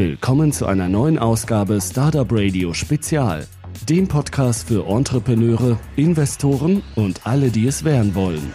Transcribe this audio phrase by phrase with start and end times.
[0.00, 3.46] Willkommen zu einer neuen Ausgabe Startup Radio Spezial,
[3.86, 8.54] dem Podcast für Entrepreneure, Investoren und alle, die es werden wollen.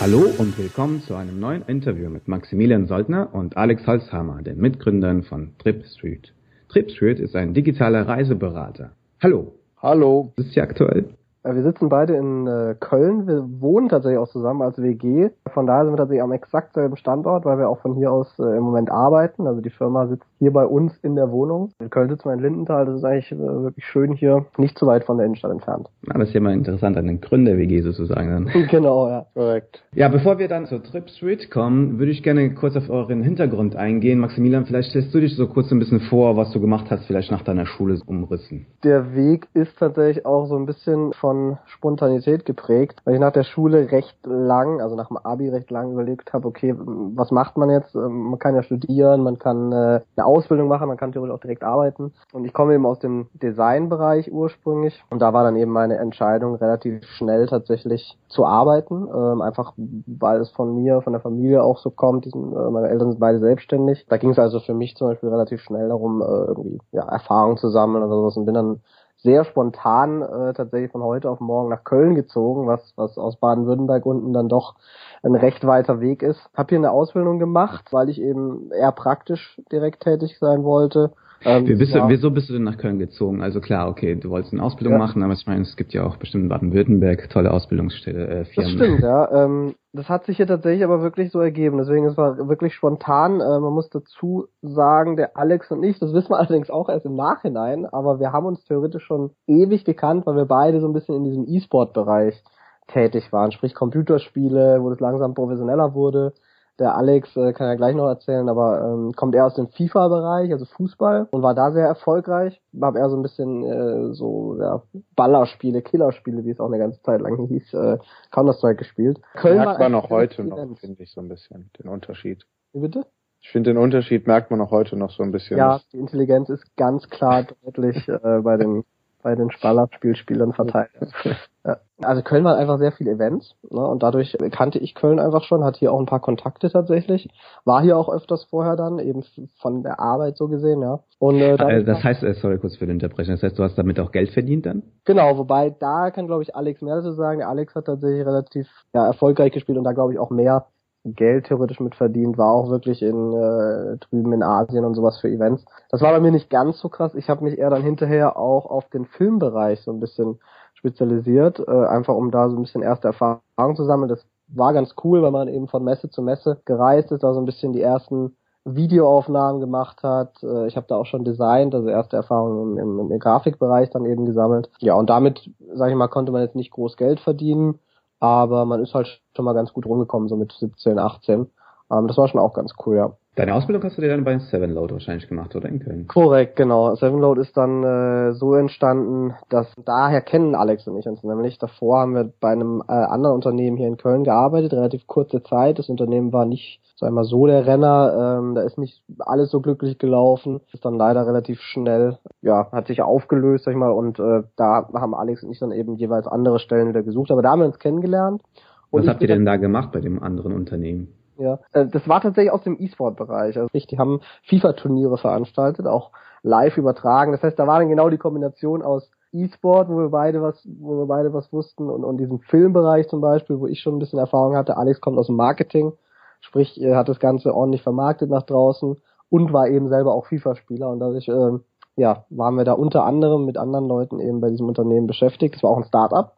[0.00, 5.22] Hallo und willkommen zu einem neuen Interview mit Maximilian Soldner und Alex Holzhammer, den Mitgründern
[5.22, 6.34] von TripStreet.
[6.70, 8.90] TripStreet ist ein digitaler Reiseberater.
[9.22, 9.54] Hallo.
[9.80, 10.32] Hallo.
[10.38, 11.04] Ist sie aktuell?
[11.42, 13.26] Äh, wir sitzen beide in äh, Köln.
[13.26, 15.30] Wir wohnen tatsächlich auch zusammen als WG.
[15.52, 18.38] Von daher sind wir tatsächlich am exakt selben Standort, weil wir auch von hier aus
[18.38, 19.46] äh, im Moment arbeiten.
[19.46, 21.70] Also die Firma sitzt hier bei uns in der Wohnung.
[21.80, 22.86] In Köln sitzen wir in Lindenthal.
[22.86, 25.88] Das ist eigentlich äh, wirklich schön hier, nicht zu weit von der Innenstadt entfernt.
[26.02, 28.66] Na, das ist ja mal interessant, an den Gründer-WG sozusagen dann.
[28.70, 29.26] genau, ja.
[29.34, 29.82] Korrekt.
[29.94, 33.76] Ja, bevor wir dann zur Trip Street kommen, würde ich gerne kurz auf euren Hintergrund
[33.76, 34.18] eingehen.
[34.18, 37.30] Maximilian, vielleicht stellst du dich so kurz ein bisschen vor, was du gemacht hast, vielleicht
[37.30, 38.66] nach deiner Schule umrissen.
[38.84, 41.29] Der Weg ist tatsächlich auch so ein bisschen von
[41.66, 45.92] Spontanität geprägt, weil ich nach der Schule recht lang, also nach dem Abi recht lang
[45.92, 47.94] überlegt habe, okay, was macht man jetzt?
[47.94, 51.40] Ähm, Man kann ja studieren, man kann äh, eine Ausbildung machen, man kann theoretisch auch
[51.40, 52.12] direkt arbeiten.
[52.32, 56.54] Und ich komme eben aus dem Designbereich ursprünglich und da war dann eben meine Entscheidung
[56.56, 61.78] relativ schnell tatsächlich zu arbeiten, ähm, einfach weil es von mir, von der Familie auch
[61.78, 62.26] so kommt.
[62.26, 64.06] Äh, meine Eltern sind beide selbstständig.
[64.08, 67.56] Da ging es also für mich zum Beispiel relativ schnell darum, äh, irgendwie ja, Erfahrung
[67.56, 68.80] zu sammeln oder sowas und bin dann
[69.22, 74.06] sehr spontan äh, tatsächlich von heute auf morgen nach Köln gezogen, was, was aus Baden-Württemberg
[74.06, 74.76] unten dann doch
[75.22, 76.40] ein recht weiter Weg ist.
[76.54, 81.12] Hab hier eine Ausbildung gemacht, weil ich eben eher praktisch direkt tätig sein wollte.
[81.44, 83.40] Ähm, Wie bist du, wieso bist du denn nach Köln gezogen?
[83.40, 84.98] Also klar, okay, du wolltest eine Ausbildung Ja.
[84.98, 88.48] machen, aber ich meine, es gibt ja auch bestimmt in Baden-Württemberg tolle Ausbildungsstelle, äh, Das
[88.50, 88.72] Firmen.
[88.76, 89.44] stimmt, ja.
[89.44, 91.78] Ähm, das hat sich hier tatsächlich aber wirklich so ergeben.
[91.78, 93.40] Deswegen, es war wirklich spontan.
[93.40, 97.06] Äh, man muss dazu sagen, der Alex und ich, das wissen wir allerdings auch erst
[97.06, 100.92] im Nachhinein, aber wir haben uns theoretisch schon ewig gekannt, weil wir beide so ein
[100.92, 102.42] bisschen in diesem E-Sport-Bereich
[102.88, 103.50] tätig waren.
[103.52, 106.34] Sprich Computerspiele, wo das langsam professioneller wurde.
[106.80, 110.50] Der Alex äh, kann ja gleich noch erzählen, aber ähm, kommt eher aus dem FIFA-Bereich,
[110.50, 112.60] also Fußball, und war da sehr erfolgreich.
[112.80, 114.82] Hab eher so ein bisschen äh, so ja,
[115.14, 117.98] Ballerspiele, Killerspiele, wie es auch eine ganze Zeit lang hieß, äh,
[118.30, 119.20] Counter-Strike gespielt.
[119.34, 122.46] Köln merkt man auch heute noch, finde ich so ein bisschen, den Unterschied.
[122.72, 123.04] Wie bitte?
[123.42, 125.58] Ich finde, den Unterschied merkt man auch heute noch so ein bisschen.
[125.58, 128.84] Ja, die Intelligenz ist ganz klar deutlich äh, bei den
[129.22, 130.90] bei den Ballerspielspielern verteilt.
[131.62, 131.76] Ja.
[132.00, 135.62] Also Köln waren einfach sehr viele Events ne, und dadurch kannte ich Köln einfach schon,
[135.62, 137.28] hatte hier auch ein paar Kontakte tatsächlich,
[137.66, 139.22] war hier auch öfters vorher dann, eben
[139.60, 141.00] von der Arbeit so gesehen, ja.
[141.18, 143.76] Und äh, Äh, das heißt, äh, sorry kurz für die Unterbrechung, das heißt, du hast
[143.76, 144.84] damit auch Geld verdient dann?
[145.04, 147.40] Genau, wobei da kann glaube ich Alex mehr dazu sagen.
[147.40, 150.64] Der Alex hat tatsächlich relativ ja, erfolgreich gespielt und da glaube ich auch mehr
[151.04, 155.28] Geld theoretisch mit verdient, war auch wirklich in äh, drüben in Asien und sowas für
[155.28, 155.64] Events.
[155.90, 157.14] Das war bei mir nicht ganz so krass.
[157.14, 160.40] Ich habe mich eher dann hinterher auch auf den Filmbereich so ein bisschen
[160.74, 164.08] spezialisiert, äh, einfach um da so ein bisschen erste Erfahrungen zu sammeln.
[164.08, 167.40] Das war ganz cool, weil man eben von Messe zu Messe gereist ist, da so
[167.40, 170.42] ein bisschen die ersten Videoaufnahmen gemacht hat.
[170.42, 174.04] Äh, Ich habe da auch schon designt, also erste Erfahrungen im, im, im Grafikbereich dann
[174.04, 174.70] eben gesammelt.
[174.80, 177.78] Ja, und damit, sage ich mal, konnte man jetzt nicht groß Geld verdienen,
[178.20, 181.50] aber man ist halt schon mal ganz gut rumgekommen, so mit 17, 18.
[181.90, 183.16] Ähm, das war schon auch ganz cool, ja.
[183.40, 186.06] Deine Ausbildung hast du dir dann bei Sevenload wahrscheinlich gemacht, oder in Köln?
[186.08, 186.94] Korrekt, genau.
[186.94, 191.56] Sevenload ist dann äh, so entstanden, dass daher kennen Alex und ich uns nämlich.
[191.56, 195.78] Davor haben wir bei einem äh, anderen Unternehmen hier in Köln gearbeitet, relativ kurze Zeit.
[195.78, 198.40] Das Unternehmen war nicht, sag ich mal, so der Renner.
[198.42, 200.60] Ähm, da ist nicht alles so glücklich gelaufen.
[200.74, 203.88] Ist dann leider relativ schnell, ja, hat sich aufgelöst, sag ich mal.
[203.88, 207.30] Und äh, da haben Alex und ich dann eben jeweils andere Stellen wieder gesucht.
[207.30, 208.42] Aber da haben wir uns kennengelernt.
[208.90, 211.14] Und Was habt ihr denn da gemacht bei dem anderen Unternehmen?
[211.40, 213.58] Ja, äh, das war tatsächlich aus dem E-Sport-Bereich.
[213.58, 216.10] Also die haben FIFA-Turniere veranstaltet, auch
[216.42, 217.32] live übertragen.
[217.32, 220.98] Das heißt, da war dann genau die Kombination aus E-Sport, wo wir beide was, wo
[220.98, 224.18] wir beide was wussten, und, und diesem Filmbereich zum Beispiel, wo ich schon ein bisschen
[224.18, 224.76] Erfahrung hatte.
[224.76, 225.92] Alex kommt aus dem Marketing,
[226.40, 228.96] sprich, er hat das Ganze ordentlich vermarktet nach draußen
[229.30, 231.62] und war eben selber auch FIFA-Spieler und dadurch, ähm,
[231.96, 235.54] ja, waren wir da unter anderem mit anderen Leuten eben bei diesem Unternehmen beschäftigt.
[235.54, 236.34] Das war auch ein Start-up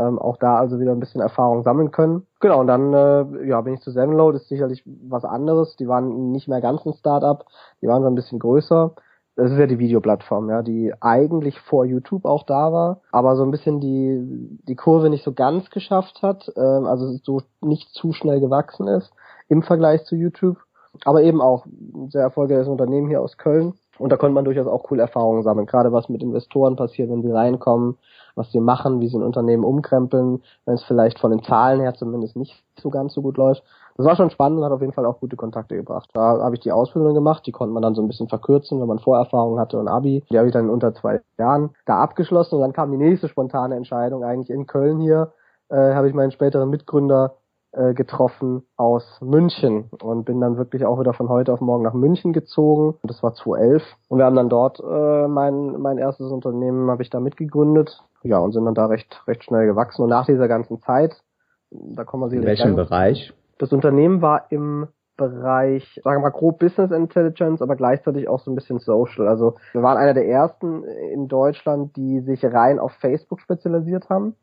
[0.00, 2.26] ähm, auch da also wieder ein bisschen Erfahrung sammeln können.
[2.40, 5.76] Genau, und dann äh, ja, bin ich zu Sevenload, ist sicherlich was anderes.
[5.76, 7.44] Die waren nicht mehr ganz ein Start-up,
[7.82, 8.94] die waren so ein bisschen größer.
[9.36, 13.42] Das ist ja die Videoplattform, ja, die eigentlich vor YouTube auch da war, aber so
[13.42, 18.12] ein bisschen die, die Kurve nicht so ganz geschafft hat, ähm, also so nicht zu
[18.12, 19.12] schnell gewachsen ist
[19.48, 20.58] im Vergleich zu YouTube.
[21.04, 23.74] Aber eben auch ein sehr erfolgreiches Unternehmen hier aus Köln.
[24.00, 25.66] Und da konnte man durchaus auch coole Erfahrungen sammeln.
[25.66, 27.98] Gerade was mit Investoren passiert, wenn sie reinkommen,
[28.34, 31.92] was sie machen, wie sie ein Unternehmen umkrempeln, wenn es vielleicht von den Zahlen her
[31.92, 33.62] zumindest nicht so ganz so gut läuft.
[33.98, 36.08] Das war schon spannend und hat auf jeden Fall auch gute Kontakte gebracht.
[36.14, 38.88] Da habe ich die Ausbildung gemacht, die konnte man dann so ein bisschen verkürzen, wenn
[38.88, 40.24] man Vorerfahrung hatte und Abi.
[40.30, 43.76] Die habe ich dann unter zwei Jahren da abgeschlossen und dann kam die nächste spontane
[43.76, 45.34] Entscheidung eigentlich in Köln hier.
[45.68, 47.36] Äh, habe ich meinen späteren Mitgründer
[47.72, 51.94] äh, getroffen aus München und bin dann wirklich auch wieder von heute auf morgen nach
[51.94, 52.96] München gezogen.
[53.04, 57.10] Das war 2011 und wir haben dann dort äh, mein mein erstes Unternehmen habe ich
[57.10, 58.02] da mitgegründet.
[58.22, 61.22] Ja und sind dann da recht recht schnell gewachsen und nach dieser ganzen Zeit,
[61.70, 63.32] da kommen wir In welchem Bereich?
[63.58, 68.50] Das Unternehmen war im Bereich, sagen wir mal grob Business Intelligence, aber gleichzeitig auch so
[68.50, 69.28] ein bisschen Social.
[69.28, 70.82] Also wir waren einer der ersten
[71.12, 74.34] in Deutschland, die sich rein auf Facebook spezialisiert haben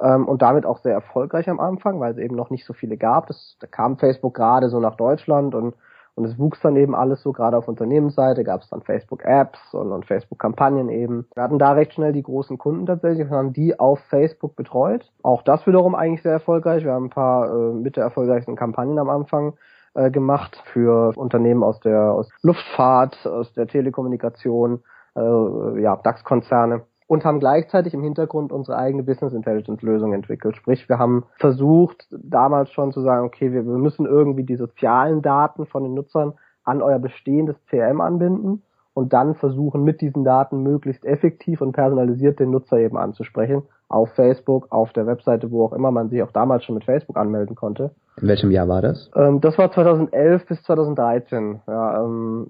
[0.00, 2.96] ähm, und damit auch sehr erfolgreich am Anfang, weil es eben noch nicht so viele
[2.96, 3.26] gab.
[3.26, 5.74] Das, da kam Facebook gerade so nach Deutschland und
[6.18, 9.92] und es wuchs dann eben alles so, gerade auf Unternehmensseite gab es dann Facebook-Apps und,
[9.92, 11.28] und Facebook-Kampagnen eben.
[11.34, 15.08] Wir hatten da recht schnell die großen Kunden tatsächlich und haben die auf Facebook betreut.
[15.22, 16.82] Auch das wiederum eigentlich sehr erfolgreich.
[16.82, 19.54] Wir haben ein paar äh, mit der erfolgreichsten Kampagnen am Anfang
[19.94, 24.82] äh, gemacht für Unternehmen aus der aus Luftfahrt, aus der Telekommunikation,
[25.14, 30.56] äh, ja, DAX-Konzerne und haben gleichzeitig im Hintergrund unsere eigene Business Intelligence Lösung entwickelt.
[30.56, 35.22] Sprich, wir haben versucht, damals schon zu sagen, okay, wir, wir müssen irgendwie die sozialen
[35.22, 36.34] Daten von den Nutzern
[36.64, 38.62] an euer bestehendes CRM anbinden
[38.92, 43.62] und dann versuchen, mit diesen Daten möglichst effektiv und personalisiert den Nutzer eben anzusprechen.
[43.88, 47.16] Auf Facebook, auf der Webseite, wo auch immer man sich auch damals schon mit Facebook
[47.16, 47.90] anmelden konnte.
[48.20, 49.10] In welchem Jahr war das?
[49.14, 51.60] Ähm, das war 2011 bis 2013.
[51.66, 52.46] Ja, ähm,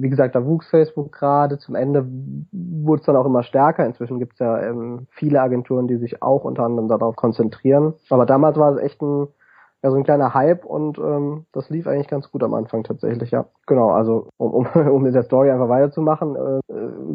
[0.00, 1.58] wie gesagt, da wuchs Facebook gerade.
[1.58, 2.06] Zum Ende
[2.52, 3.84] wurde es dann auch immer stärker.
[3.84, 7.94] Inzwischen gibt es ja ähm, viele Agenturen, die sich auch unter anderem darauf konzentrieren.
[8.10, 9.28] Aber damals war es echt ein
[9.82, 13.30] ja, so ein kleiner Hype und ähm, das lief eigentlich ganz gut am Anfang tatsächlich,
[13.30, 13.46] ja.
[13.66, 16.60] Genau, also um, um, um mit der Story einfach weiterzumachen, äh,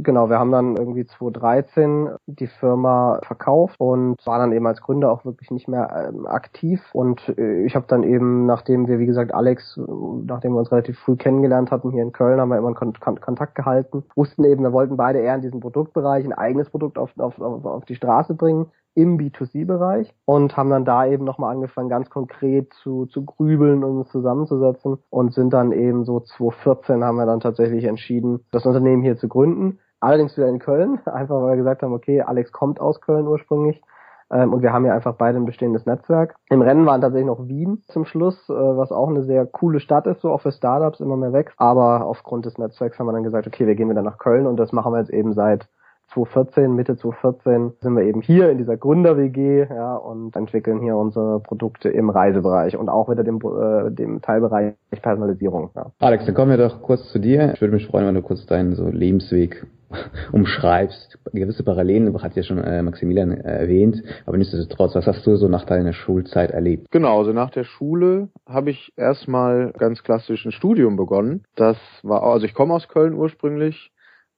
[0.01, 5.11] genau, wir haben dann irgendwie 2013 die Firma verkauft und war dann eben als Gründer
[5.11, 9.07] auch wirklich nicht mehr ähm, aktiv und äh, ich habe dann eben, nachdem wir, wie
[9.07, 9.77] gesagt, Alex,
[10.25, 13.19] nachdem wir uns relativ früh kennengelernt hatten hier in Köln, haben wir immer Kon Kon
[13.19, 17.11] Kontakt gehalten, wussten eben, wir wollten beide eher in diesem Produktbereich ein eigenes Produkt auf,
[17.19, 22.09] auf, auf die Straße bringen, im B2C-Bereich und haben dann da eben nochmal angefangen, ganz
[22.09, 27.25] konkret zu, zu grübeln und uns zusammenzusetzen und sind dann eben so 2014 haben wir
[27.25, 29.79] dann tatsächlich entschieden, das Unternehmen hier zu gründen.
[29.99, 33.81] Allerdings wieder in Köln, einfach weil wir gesagt haben, okay, Alex kommt aus Köln ursprünglich
[34.29, 36.35] ähm, und wir haben ja einfach beide ein bestehendes Netzwerk.
[36.49, 40.05] Im Rennen waren tatsächlich noch Wien zum Schluss, äh, was auch eine sehr coole Stadt
[40.07, 41.55] ist, so auch für Startups immer mehr wächst.
[41.57, 44.57] Aber aufgrund des Netzwerks haben wir dann gesagt, okay, wir gehen wieder nach Köln und
[44.57, 45.67] das machen wir jetzt eben seit
[46.13, 51.39] 2014, Mitte 2014 sind wir eben hier in dieser Gründer-WG ja, und entwickeln hier unsere
[51.39, 55.71] Produkte im Reisebereich und auch wieder dem, äh, dem Teilbereich Personalisierung.
[55.75, 55.91] Ja.
[55.99, 57.53] Alex, dann kommen wir doch kurz zu dir.
[57.53, 59.65] Ich würde mich freuen, wenn du kurz deinen so Lebensweg
[60.31, 61.19] umschreibst.
[61.31, 65.47] Gewisse Parallelen hat ja schon äh, Maximilian äh, erwähnt, aber nichtsdestotrotz, was hast du so
[65.47, 66.87] nach deiner Schulzeit erlebt?
[66.91, 71.43] Genau, also nach der Schule habe ich erstmal ganz klassisch ein Studium begonnen.
[71.55, 73.91] Das war, also ich komme aus Köln ursprünglich,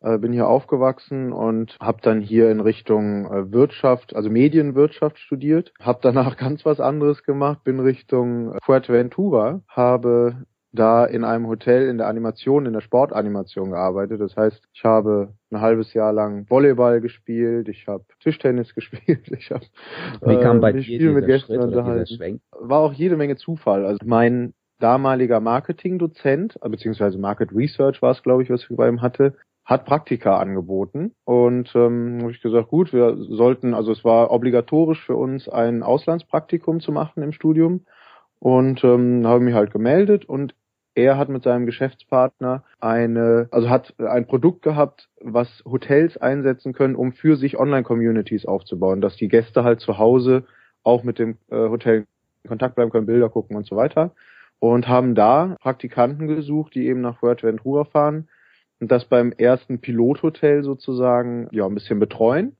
[0.06, 5.74] äh, bin hier aufgewachsen und habe dann hier in Richtung äh, Wirtschaft, also Medienwirtschaft studiert,
[5.82, 11.88] habe danach ganz was anderes gemacht, bin Richtung äh, Fuerteventura, habe da in einem Hotel
[11.88, 14.20] in der Animation, in der Sportanimation gearbeitet.
[14.20, 19.50] Das heißt, ich habe ein halbes Jahr lang Volleyball gespielt, ich habe Tischtennis gespielt, ich
[19.50, 19.66] habe
[20.22, 22.42] Wie kam bei äh, dir mit Gästen unterhalten.
[22.52, 23.86] War auch jede Menge Zufall.
[23.86, 29.02] Also mein damaliger Marketingdozent, beziehungsweise Market Research war es, glaube ich, was ich bei ihm
[29.02, 29.34] hatte,
[29.66, 35.04] hat Praktika angeboten und ähm, habe ich gesagt, gut, wir sollten, also es war obligatorisch
[35.04, 37.82] für uns ein Auslandspraktikum zu machen im Studium
[38.40, 40.54] und ähm, habe mich halt gemeldet und
[40.94, 46.96] er hat mit seinem Geschäftspartner eine, also hat ein Produkt gehabt, was Hotels einsetzen können,
[46.96, 50.46] um für sich Online-Communities aufzubauen, dass die Gäste halt zu Hause
[50.84, 52.06] auch mit dem äh, Hotel
[52.44, 54.12] in Kontakt bleiben können, Bilder gucken und so weiter.
[54.60, 58.30] Und haben da Praktikanten gesucht, die eben nach Fuerteventura fahren
[58.80, 62.58] und das beim ersten Pilothotel sozusagen ja ein bisschen betreuen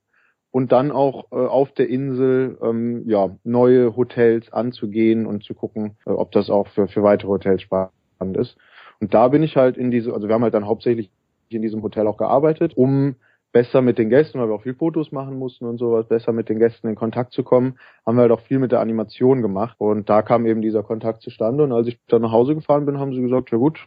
[0.50, 5.96] und dann auch äh, auf der Insel ähm, ja neue Hotels anzugehen und zu gucken,
[6.06, 8.56] äh, ob das auch für für weitere Hotels spannend ist.
[9.00, 11.10] Und da bin ich halt in diese, also wir haben halt dann hauptsächlich
[11.48, 13.16] in diesem Hotel auch gearbeitet, um
[13.52, 16.48] besser mit den Gästen, weil wir auch viel Fotos machen mussten und sowas, besser mit
[16.48, 19.76] den Gästen in Kontakt zu kommen, haben wir halt auch viel mit der Animation gemacht.
[19.78, 21.64] Und da kam eben dieser Kontakt zustande.
[21.64, 23.78] Und als ich dann nach Hause gefahren bin, haben sie gesagt, ja gut,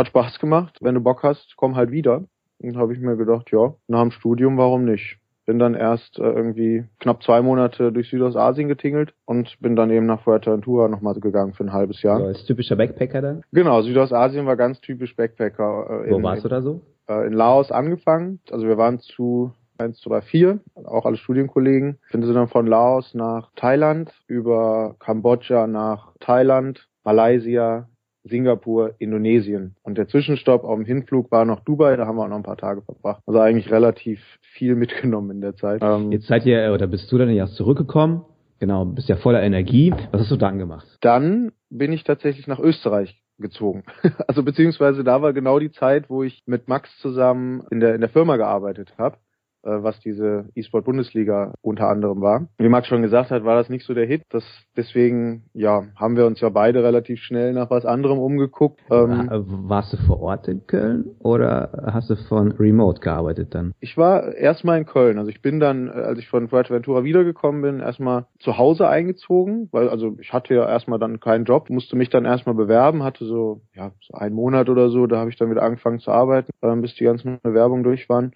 [0.00, 0.78] hat Spaß gemacht.
[0.80, 2.24] Wenn du Bock hast, komm halt wieder.
[2.58, 5.18] Und habe ich mir gedacht, ja, nach dem Studium, warum nicht?
[5.46, 10.06] Bin dann erst äh, irgendwie knapp zwei Monate durch Südostasien getingelt und bin dann eben
[10.06, 12.18] nach Fuerteventura nochmal gegangen für ein halbes Jahr.
[12.18, 13.42] So, als typischer Backpacker dann?
[13.52, 16.04] Genau, Südostasien war ganz typisch Backpacker.
[16.06, 16.82] Äh, Wo warst du da so?
[17.08, 18.40] Äh, in Laos angefangen.
[18.50, 21.98] Also wir waren zu eins, zwei, vier, auch alle Studienkollegen.
[22.12, 27.88] Sind sie dann von Laos nach Thailand, über Kambodscha nach Thailand, Malaysia,
[28.24, 29.76] Singapur, Indonesien.
[29.82, 32.42] Und der Zwischenstopp auf dem Hinflug war noch Dubai, da haben wir auch noch ein
[32.42, 33.22] paar Tage verbracht.
[33.26, 35.82] Also eigentlich relativ viel mitgenommen in der Zeit.
[35.82, 38.24] Ähm, Jetzt seid ihr, oder bist du dann erst zurückgekommen?
[38.58, 39.94] Genau, bist ja voller Energie.
[40.12, 40.86] Was hast du dann gemacht?
[41.00, 43.84] Dann bin ich tatsächlich nach Österreich gezogen.
[44.28, 48.00] Also beziehungsweise da war genau die Zeit, wo ich mit Max zusammen in der in
[48.00, 49.16] der Firma gearbeitet habe.
[49.62, 52.46] Äh, was diese E-Sport-Bundesliga unter anderem war.
[52.56, 54.22] Wie Max schon gesagt hat, war das nicht so der Hit.
[54.30, 54.42] Das,
[54.74, 58.80] deswegen, ja, haben wir uns ja beide relativ schnell nach was anderem umgeguckt.
[58.90, 63.74] Ähm, Warst du vor Ort in Köln oder hast du von Remote gearbeitet dann?
[63.80, 65.18] Ich war erstmal in Köln.
[65.18, 69.90] Also ich bin dann, als ich von Fuerteventura wiedergekommen bin, erstmal zu Hause eingezogen, weil
[69.90, 73.60] also ich hatte ja erstmal dann keinen Job, musste mich dann erstmal bewerben, hatte so,
[73.74, 76.76] ja, so einen Monat oder so, da habe ich dann wieder angefangen zu arbeiten, äh,
[76.76, 78.32] bis die ganzen Bewerbungen durch waren.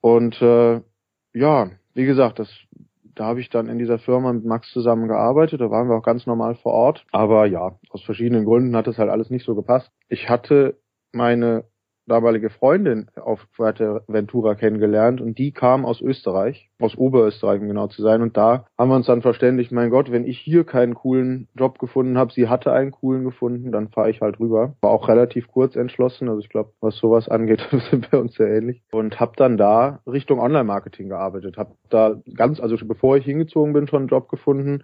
[0.00, 0.80] Und äh,
[1.32, 2.48] ja, wie gesagt, das
[3.20, 6.02] da habe ich dann in dieser Firma mit Max zusammen gearbeitet, da waren wir auch
[6.02, 7.04] ganz normal vor Ort.
[7.12, 9.90] Aber ja, aus verschiedenen Gründen hat das halt alles nicht so gepasst.
[10.08, 10.78] Ich hatte
[11.12, 11.64] meine
[12.10, 18.02] damalige Freundin auf Fuerteventura kennengelernt und die kam aus Österreich, aus Oberösterreich, um genau zu
[18.02, 18.20] sein.
[18.22, 21.78] Und da haben wir uns dann verständigt, mein Gott, wenn ich hier keinen coolen Job
[21.78, 24.74] gefunden habe, sie hatte einen coolen gefunden, dann fahre ich halt rüber.
[24.80, 28.48] War auch relativ kurz entschlossen, also ich glaube, was sowas angeht, sind wir uns sehr
[28.48, 28.82] ähnlich.
[28.90, 31.56] Und habe dann da Richtung Online-Marketing gearbeitet.
[31.56, 34.82] Habe da ganz, also bevor ich hingezogen bin, schon einen Job gefunden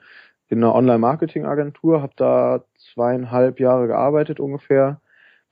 [0.48, 2.62] in einer Online-Marketing-Agentur, habe da
[2.94, 5.00] zweieinhalb Jahre gearbeitet ungefähr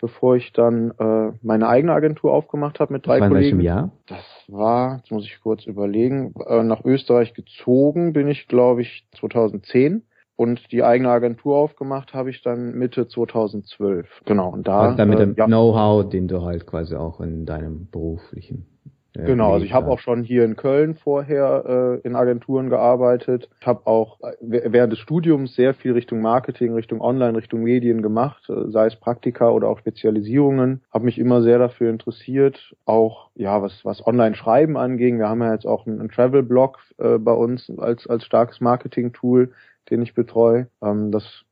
[0.00, 3.60] bevor ich dann äh, meine eigene Agentur aufgemacht habe mit drei das war Kollegen.
[3.60, 3.90] In welchem Jahr?
[4.06, 9.06] Das war, jetzt muss ich kurz überlegen, äh, nach Österreich gezogen bin ich, glaube ich,
[9.18, 10.02] 2010.
[10.36, 14.22] Und die eigene Agentur aufgemacht habe ich dann Mitte 2012.
[14.24, 14.50] Genau.
[14.50, 14.80] Und da.
[14.80, 15.46] Also dann mit äh, dem ja.
[15.46, 18.66] Know-how, den du halt quasi auch in deinem beruflichen
[19.16, 23.48] ja, genau, also ich habe auch schon hier in Köln vorher äh, in Agenturen gearbeitet.
[23.60, 28.02] Ich habe auch äh, während des Studiums sehr viel Richtung Marketing, Richtung Online, Richtung Medien
[28.02, 30.82] gemacht, äh, sei es Praktika oder auch Spezialisierungen.
[30.92, 35.18] Habe mich immer sehr dafür interessiert, auch ja was was Online-Schreiben anging.
[35.18, 39.52] Wir haben ja jetzt auch einen, einen Travel-Blog äh, bei uns als als starkes Marketing-Tool,
[39.90, 40.66] den ich betreue.
[40.82, 41.44] Ähm, das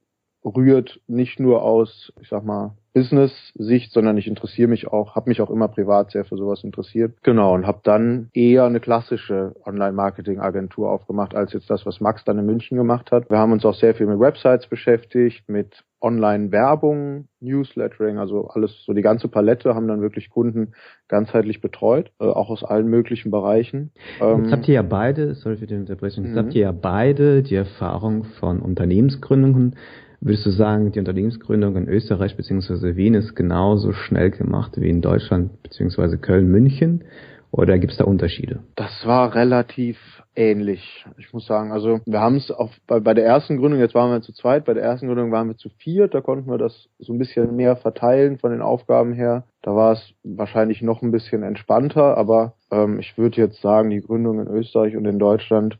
[0.45, 5.41] rührt nicht nur aus, ich sag mal, Business-Sicht, sondern ich interessiere mich auch, habe mich
[5.41, 7.15] auch immer privat sehr für sowas interessiert.
[7.23, 12.39] Genau, und habe dann eher eine klassische Online-Marketing-Agentur aufgemacht, als jetzt das, was Max dann
[12.39, 13.31] in München gemacht hat.
[13.31, 18.93] Wir haben uns auch sehr viel mit Websites beschäftigt, mit Online-Werbung, Newslettering, also alles, so
[18.93, 20.73] die ganze Palette haben dann wirklich Kunden
[21.09, 23.93] ganzheitlich betreut, äh, auch aus allen möglichen Bereichen.
[24.21, 26.57] Ähm, jetzt habt ihr ja beide, sorry für die Unterbrechung, jetzt habt mhm.
[26.57, 29.77] ihr ja beide die Erfahrung von Unternehmensgründungen
[30.25, 32.95] Würdest du sagen, die Unternehmensgründung in Österreich bzw.
[32.95, 36.17] Wien ist genauso schnell gemacht wie in Deutschland bzw.
[36.17, 37.03] Köln, München?
[37.51, 38.61] Oder gibt es da Unterschiede?
[38.77, 39.99] Das war relativ
[40.37, 41.05] ähnlich.
[41.19, 42.53] Ich muss sagen, also wir haben es
[42.87, 45.49] bei, bei der ersten Gründung, jetzt waren wir zu zweit, bei der ersten Gründung waren
[45.49, 49.13] wir zu viert, da konnten wir das so ein bisschen mehr verteilen von den Aufgaben
[49.15, 49.45] her.
[49.61, 54.01] Da war es wahrscheinlich noch ein bisschen entspannter, aber ähm, ich würde jetzt sagen, die
[54.01, 55.79] Gründung in Österreich und in Deutschland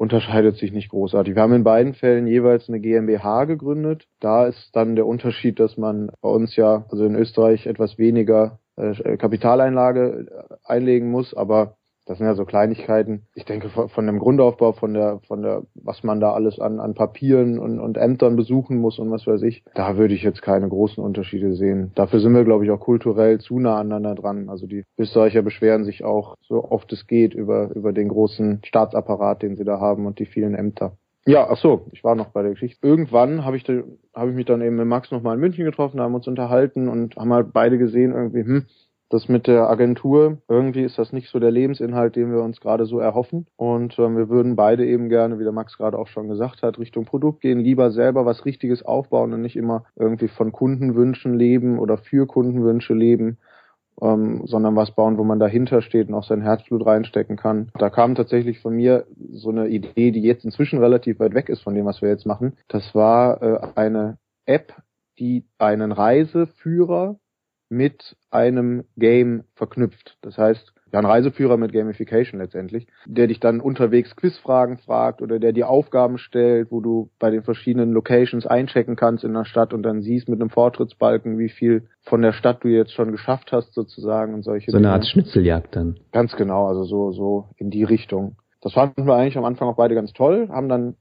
[0.00, 1.34] unterscheidet sich nicht großartig.
[1.34, 4.06] Wir haben in beiden Fällen jeweils eine GmbH gegründet.
[4.18, 8.60] Da ist dann der Unterschied, dass man bei uns ja, also in Österreich etwas weniger
[8.76, 11.76] äh, Kapitaleinlage einlegen muss, aber
[12.10, 13.22] das sind ja so Kleinigkeiten.
[13.36, 16.94] Ich denke, von, dem Grundaufbau, von der, von der, was man da alles an, an
[16.94, 20.68] Papieren und, und Ämtern besuchen muss und was weiß ich, da würde ich jetzt keine
[20.68, 21.92] großen Unterschiede sehen.
[21.94, 24.48] Dafür sind wir, glaube ich, auch kulturell zu nah aneinander dran.
[24.48, 29.42] Also die Österreicher beschweren sich auch so oft es geht über, über den großen Staatsapparat,
[29.42, 30.96] den sie da haben und die vielen Ämter.
[31.26, 32.84] Ja, ach so, ich war noch bei der Geschichte.
[32.84, 36.00] Irgendwann habe ich, da, hab ich mich dann eben mit Max nochmal in München getroffen,
[36.00, 38.66] haben uns unterhalten und haben halt beide gesehen, irgendwie, hm,
[39.10, 42.86] das mit der Agentur, irgendwie ist das nicht so der Lebensinhalt, den wir uns gerade
[42.86, 43.46] so erhoffen.
[43.56, 46.78] Und ähm, wir würden beide eben gerne, wie der Max gerade auch schon gesagt hat,
[46.78, 51.80] Richtung Produkt gehen, lieber selber was Richtiges aufbauen und nicht immer irgendwie von Kundenwünschen leben
[51.80, 53.38] oder für Kundenwünsche leben.
[54.00, 57.70] Ähm, sondern was bauen, wo man dahinter steht und auch sein Herzblut reinstecken kann.
[57.78, 61.60] Da kam tatsächlich von mir so eine Idee, die jetzt inzwischen relativ weit weg ist
[61.60, 62.56] von dem, was wir jetzt machen.
[62.68, 64.72] Das war äh, eine App,
[65.18, 67.18] die einen Reiseführer
[67.70, 70.18] mit einem Game verknüpft.
[70.22, 75.38] Das heißt, ja, ein Reiseführer mit Gamification letztendlich, der dich dann unterwegs Quizfragen fragt oder
[75.38, 79.72] der dir Aufgaben stellt, wo du bei den verschiedenen Locations einchecken kannst in der Stadt
[79.72, 83.52] und dann siehst mit einem Fortschrittsbalken, wie viel von der Stadt du jetzt schon geschafft
[83.52, 86.00] hast sozusagen und solche So eine Art Schnitzeljagd dann.
[86.10, 88.36] Ganz genau, also so, so in die Richtung.
[88.60, 90.96] Das fanden wir eigentlich am Anfang auch beide ganz toll, haben dann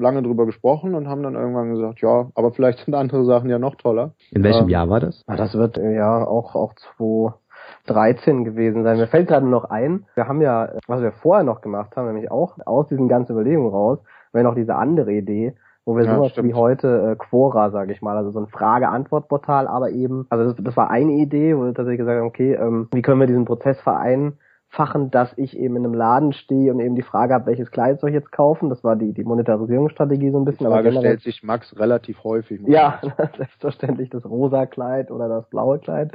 [0.00, 3.58] lange drüber gesprochen und haben dann irgendwann gesagt, ja, aber vielleicht sind andere Sachen ja
[3.58, 4.12] noch toller.
[4.30, 5.24] In welchem ähm, Jahr war das?
[5.26, 8.98] Das wird ja auch, auch 2013 gewesen sein.
[8.98, 12.30] Mir fällt gerade noch ein, wir haben ja, was wir vorher noch gemacht haben, nämlich
[12.30, 13.98] auch aus diesen ganzen Überlegungen raus,
[14.32, 15.54] wäre noch diese andere Idee,
[15.84, 16.48] wo wir ja, sowas stimmt.
[16.48, 20.64] wie heute äh, Quora, sage ich mal, also so ein Frage-Antwort-Portal, aber eben, also das,
[20.64, 23.44] das war eine Idee, wo wir tatsächlich gesagt haben, okay, ähm, wie können wir diesen
[23.44, 24.38] Prozess vereinen,
[24.70, 28.00] vereinfachen, dass ich eben in einem Laden stehe und eben die Frage habe, welches Kleid
[28.00, 28.70] soll ich jetzt kaufen?
[28.70, 30.66] Das war die, die Monetarisierungsstrategie so ein bisschen.
[30.66, 32.60] Die Frage aber stellt sich Max relativ häufig.
[32.66, 33.00] Ja,
[33.36, 36.12] selbstverständlich das rosa Kleid oder das blaue Kleid.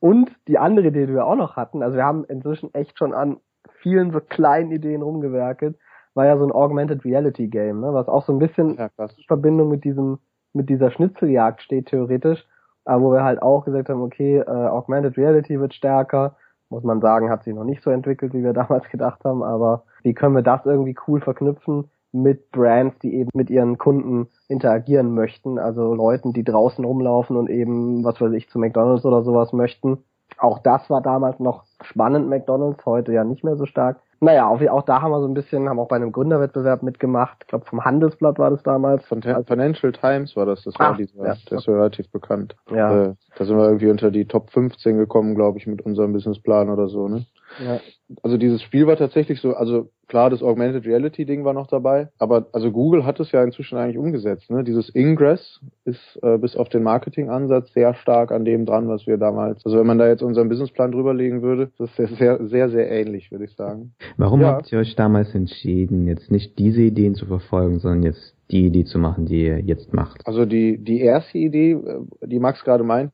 [0.00, 3.12] Und die andere Idee, die wir auch noch hatten, also wir haben inzwischen echt schon
[3.12, 3.38] an
[3.82, 5.76] vielen so kleinen Ideen rumgewerkelt,
[6.14, 9.24] war ja so ein Augmented Reality Game, ne, was auch so ein bisschen ja, in
[9.26, 10.18] Verbindung mit diesem,
[10.54, 12.44] mit dieser Schnitzeljagd steht theoretisch,
[12.84, 16.36] aber wo wir halt auch gesagt haben, okay, äh, Augmented Reality wird stärker,
[16.70, 19.84] muss man sagen, hat sich noch nicht so entwickelt, wie wir damals gedacht haben, aber
[20.02, 25.14] wie können wir das irgendwie cool verknüpfen mit Brands, die eben mit ihren Kunden interagieren
[25.14, 29.52] möchten, also Leuten, die draußen rumlaufen und eben, was weiß ich, zu McDonalds oder sowas
[29.52, 29.98] möchten.
[30.38, 34.00] Auch das war damals noch spannend, McDonalds, heute ja nicht mehr so stark.
[34.22, 37.38] Naja, auch, auch da haben wir so ein bisschen, haben auch bei einem Gründerwettbewerb mitgemacht.
[37.40, 39.06] Ich glaube, vom Handelsblatt war das damals.
[39.06, 42.54] Von also, Financial Times war das, das war ah, dieser, ja, der ist relativ bekannt.
[42.70, 43.04] Ja.
[43.04, 46.68] Äh, da sind wir irgendwie unter die Top 15 gekommen, glaube ich, mit unserem Businessplan
[46.68, 47.24] oder so, ne?
[47.58, 47.80] Ja.
[48.22, 52.08] Also dieses Spiel war tatsächlich so, also klar, das Augmented Reality Ding war noch dabei,
[52.18, 54.50] aber also Google hat es ja inzwischen eigentlich umgesetzt.
[54.50, 54.64] Ne?
[54.64, 59.16] Dieses Ingress ist äh, bis auf den Marketingansatz sehr stark an dem dran, was wir
[59.16, 59.64] damals.
[59.64, 62.90] Also wenn man da jetzt unseren Businessplan drüberlegen würde, das ist sehr, sehr, sehr, sehr
[62.90, 63.94] ähnlich, würde ich sagen.
[64.16, 64.48] Warum ja.
[64.48, 68.84] habt ihr euch damals entschieden, jetzt nicht diese Ideen zu verfolgen, sondern jetzt die Idee
[68.84, 70.26] zu machen, die ihr jetzt macht?
[70.26, 73.12] Also die die erste Idee, äh, die Max gerade meint,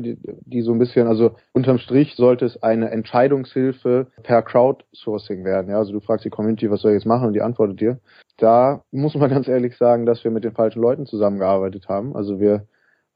[0.00, 5.70] die, die so ein bisschen, also unterm Strich sollte es eine Entscheidungshilfe per Crowdsourcing werden.
[5.70, 7.98] Ja, also du fragst die Community, was soll ich jetzt machen und die antwortet dir.
[8.36, 12.14] Da muss man ganz ehrlich sagen, dass wir mit den falschen Leuten zusammengearbeitet haben.
[12.16, 12.66] Also wir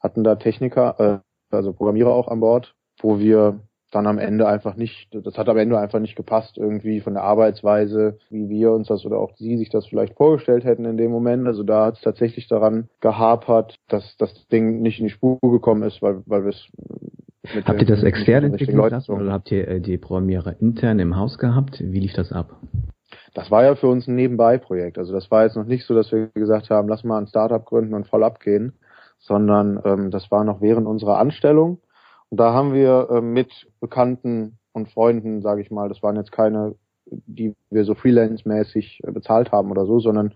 [0.00, 4.76] hatten da Techniker, äh, also Programmierer auch an Bord, wo wir dann am Ende einfach
[4.76, 8.88] nicht, das hat am Ende einfach nicht gepasst, irgendwie von der Arbeitsweise, wie wir uns
[8.88, 11.46] das oder auch sie sich das vielleicht vorgestellt hätten in dem Moment.
[11.46, 15.82] Also da hat es tatsächlich daran gehapert, dass das Ding nicht in die Spur gekommen
[15.82, 16.68] ist, weil, weil wir es
[17.64, 21.38] Habt ihr das extern entwickeln lassen oder habt ihr äh, die Programmierer intern im Haus
[21.38, 21.80] gehabt?
[21.80, 22.56] Wie lief das ab?
[23.32, 24.98] Das war ja für uns ein Nebenbei-Projekt.
[24.98, 27.64] Also das war jetzt noch nicht so, dass wir gesagt haben, lass mal ein Startup
[27.64, 28.72] gründen und voll abgehen,
[29.18, 31.78] sondern ähm, das war noch während unserer Anstellung
[32.30, 36.32] und da haben wir äh, mit Bekannten und Freunden, sage ich mal, das waren jetzt
[36.32, 36.74] keine,
[37.06, 40.34] die wir so freelance-mäßig äh, bezahlt haben oder so, sondern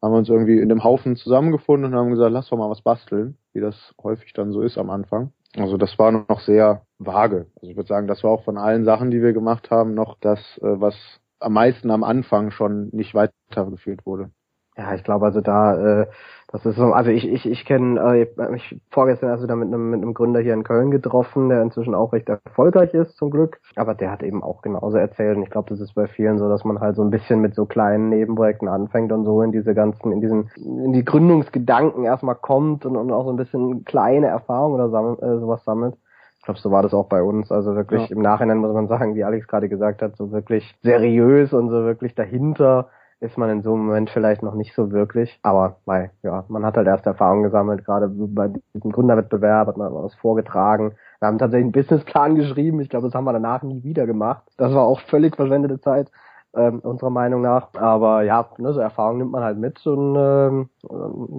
[0.00, 2.82] haben wir uns irgendwie in dem Haufen zusammengefunden und haben gesagt, lass doch mal was
[2.82, 5.32] basteln, wie das häufig dann so ist am Anfang.
[5.56, 7.46] Also das war noch sehr vage.
[7.56, 10.18] Also ich würde sagen, das war auch von allen Sachen, die wir gemacht haben, noch
[10.20, 10.94] das, äh, was
[11.40, 14.30] am meisten am Anfang schon nicht weitergeführt wurde.
[14.76, 16.06] Ja, ich glaube also da, äh,
[16.54, 19.90] das ist so, also ich, ich, ich kenne äh, mich vorgestern also da mit einem,
[19.90, 23.60] mit einem Gründer hier in Köln getroffen, der inzwischen auch recht erfolgreich ist, zum Glück.
[23.74, 25.36] Aber der hat eben auch genauso erzählt.
[25.36, 27.56] Und ich glaube, das ist bei vielen so, dass man halt so ein bisschen mit
[27.56, 32.36] so kleinen Nebenprojekten anfängt und so in diese ganzen, in diesen, in die Gründungsgedanken erstmal
[32.36, 35.96] kommt und, und auch so ein bisschen kleine Erfahrungen oder sammel, äh, sowas sammelt.
[36.38, 37.50] Ich glaube, so war das auch bei uns.
[37.50, 38.14] Also wirklich ja.
[38.14, 41.84] im Nachhinein muss man sagen, wie Alex gerade gesagt hat, so wirklich seriös und so
[41.84, 42.90] wirklich dahinter
[43.24, 45.38] ist man in so einem Moment vielleicht noch nicht so wirklich.
[45.42, 49.92] Aber weil, ja, man hat halt erst Erfahrung gesammelt, gerade bei diesem Gründerwettbewerb hat man
[49.94, 50.92] was vorgetragen.
[51.20, 52.80] Wir haben tatsächlich einen Businessplan geschrieben.
[52.80, 54.44] Ich glaube, das haben wir danach nie wieder gemacht.
[54.58, 56.10] Das war auch völlig verschwendete Zeit,
[56.54, 57.68] ähm, unserer Meinung nach.
[57.74, 60.68] Aber ja, ne, so Erfahrung nimmt man halt mit und ähm,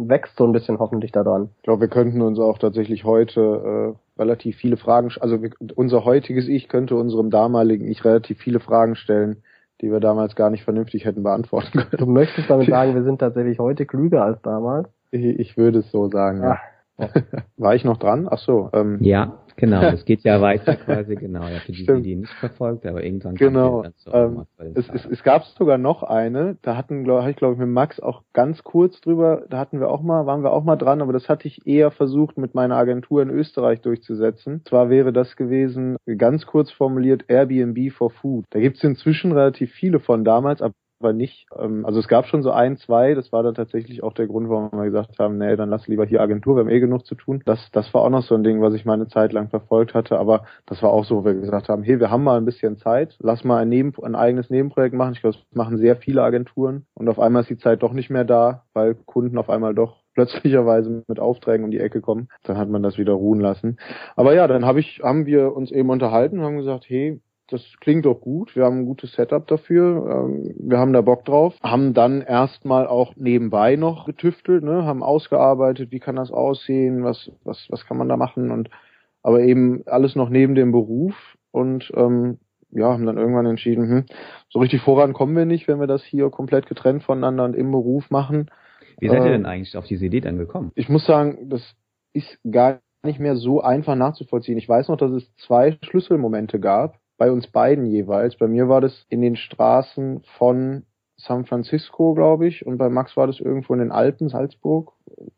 [0.10, 1.50] wächst so ein bisschen hoffentlich daran.
[1.58, 6.04] Ich glaube, wir könnten uns auch tatsächlich heute äh, relativ viele Fragen, also wir, unser
[6.04, 9.44] heutiges Ich könnte unserem damaligen Ich relativ viele Fragen stellen,
[9.82, 11.98] die wir damals gar nicht vernünftig hätten beantworten können.
[11.98, 14.90] Du möchtest damit sagen, wir sind tatsächlich heute klüger als damals?
[15.12, 16.54] Ich, ich würde es so sagen, ja.
[16.54, 16.60] ja.
[17.58, 18.28] War ich noch dran?
[18.30, 18.70] Ach so.
[18.74, 18.98] Ähm.
[19.02, 21.48] Ja, Genau, das geht ja weiter quasi, genau.
[21.48, 23.86] Ja, für die, die nicht verfolgt, aber irgendwann genau.
[24.12, 27.70] ähm, es, es, es gab sogar noch eine, da hatten, glaube ich, glaube ich, mit
[27.70, 31.02] Max auch ganz kurz drüber, da hatten wir auch mal, waren wir auch mal dran,
[31.02, 34.62] aber das hatte ich eher versucht, mit meiner Agentur in Österreich durchzusetzen.
[34.66, 38.46] Zwar wäre das gewesen, ganz kurz formuliert, Airbnb for Food.
[38.50, 40.74] Da gibt's inzwischen relativ viele von damals, aber
[41.06, 41.46] aber nicht.
[41.58, 44.50] Ähm, also es gab schon so ein, zwei, das war dann tatsächlich auch der Grund,
[44.50, 47.14] warum wir gesagt haben, nee, dann lass lieber hier Agentur, wir haben eh genug zu
[47.14, 47.44] tun.
[47.46, 50.18] Das, das war auch noch so ein Ding, was ich meine Zeit lang verfolgt hatte,
[50.18, 52.78] aber das war auch so, wo wir gesagt haben, hey, wir haben mal ein bisschen
[52.78, 55.14] Zeit, lass mal ein, Neben, ein eigenes Nebenprojekt machen.
[55.14, 58.10] Ich glaube, das machen sehr viele Agenturen und auf einmal ist die Zeit doch nicht
[58.10, 62.30] mehr da, weil Kunden auf einmal doch plötzlicherweise mit Aufträgen um die Ecke kommen.
[62.44, 63.78] Dann hat man das wieder ruhen lassen.
[64.16, 67.62] Aber ja, dann hab ich, haben wir uns eben unterhalten und haben gesagt, hey, das
[67.80, 71.54] klingt doch gut, wir haben ein gutes Setup dafür, ähm, wir haben da Bock drauf,
[71.62, 77.32] haben dann erstmal auch nebenbei noch getüftelt, ne, haben ausgearbeitet, wie kann das aussehen, was,
[77.44, 78.70] was, was kann man da machen und
[79.22, 81.16] aber eben alles noch neben dem Beruf
[81.52, 82.40] und ähm,
[82.72, 84.06] ja, haben dann irgendwann entschieden, hm,
[84.50, 87.72] so richtig voran kommen wir nicht, wenn wir das hier komplett getrennt voneinander und im
[87.72, 88.52] Beruf machen.
[89.00, 90.72] Wie seid ihr denn eigentlich auf diese Idee dann gekommen?
[90.76, 91.76] Ich muss sagen, das
[92.14, 94.58] ist gar nicht mehr so einfach nachzuvollziehen.
[94.58, 98.38] Ich weiß noch, dass es zwei Schlüsselmomente gab bei uns beiden jeweils.
[98.38, 100.84] Bei mir war das in den Straßen von
[101.18, 104.92] San Francisco, glaube ich, und bei Max war das irgendwo in den Alpen, Salzburg,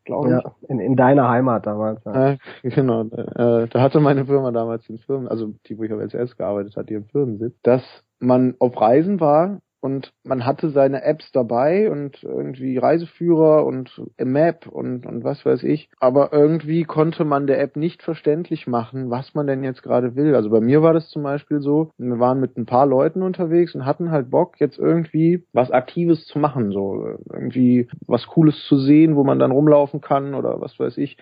[0.05, 0.43] glaube ich.
[0.43, 2.03] Ja, in, in deiner Heimat damals.
[2.03, 2.31] Ja.
[2.31, 6.01] Äh, genau, äh, da hatte meine Firma damals den Firmen, also die, wo ich auf
[6.01, 7.83] LCS gearbeitet hatte, ihren Firmensitz, dass
[8.19, 14.67] man auf Reisen war und man hatte seine Apps dabei und irgendwie Reiseführer und Map
[14.67, 15.89] und, und was weiß ich.
[15.99, 20.35] Aber irgendwie konnte man der App nicht verständlich machen, was man denn jetzt gerade will.
[20.35, 23.75] Also bei mir war das zum Beispiel so, wir waren mit ein paar Leuten unterwegs
[23.75, 28.77] und hatten halt Bock, jetzt irgendwie was Aktives zu machen, so irgendwie was Cooles zu
[28.77, 31.17] sehen, wo man dann rumlaufen kann oder was weiß ich.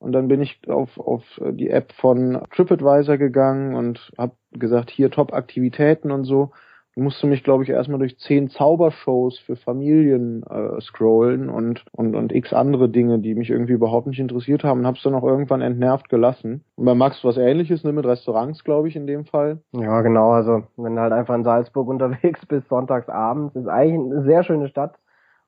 [0.00, 5.10] Und dann bin ich auf, auf die App von TripAdvisor gegangen und habe gesagt, hier
[5.10, 6.50] Top-Aktivitäten und so
[6.96, 12.32] musste mich, glaube ich, erstmal durch zehn Zaubershows für Familien äh, scrollen und, und, und
[12.32, 15.60] x andere Dinge, die mich irgendwie überhaupt nicht interessiert haben und hab's dann auch irgendwann
[15.60, 16.64] entnervt gelassen.
[16.76, 19.58] Und bei Max was ähnliches, ne, mit Restaurants, glaube ich, in dem Fall.
[19.72, 24.12] Ja, genau, also wenn du halt einfach in Salzburg unterwegs bist, sonntags abends, ist eigentlich
[24.12, 24.96] eine sehr schöne Stadt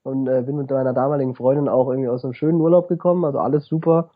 [0.05, 3.38] und äh, bin mit meiner damaligen Freundin auch irgendwie aus einem schönen Urlaub gekommen, also
[3.38, 4.11] alles super.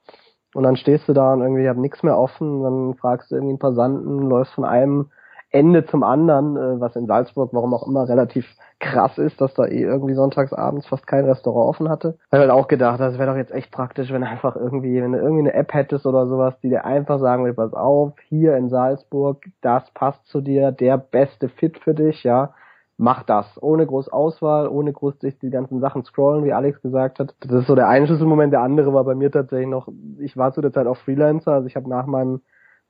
[0.55, 3.53] Und dann stehst du da und irgendwie hab nichts mehr offen, dann fragst du irgendwie
[3.53, 5.11] einen Passanten, läufst von einem
[5.57, 8.47] Ende zum anderen, äh, was in Salzburg, warum auch immer, relativ
[8.79, 12.19] krass ist, dass da eh irgendwie sonntags abends fast kein Restaurant offen hatte.
[12.31, 15.19] Ich halt auch gedacht, das wäre doch jetzt echt praktisch, wenn einfach irgendwie, wenn du
[15.19, 18.69] irgendwie eine App hättest oder sowas, die dir einfach sagen will, pass auf, hier in
[18.69, 22.53] Salzburg, das passt zu dir, der beste Fit für dich, ja
[22.99, 23.47] mach das.
[23.63, 27.35] Ohne groß Auswahl, ohne groß sich die ganzen Sachen scrollen, wie Alex gesagt hat.
[27.41, 28.53] Das ist so der eine Schlüsselmoment.
[28.53, 29.89] Der andere war bei mir tatsächlich noch,
[30.19, 32.41] ich war zu der Zeit auch Freelancer, also ich habe nach meinem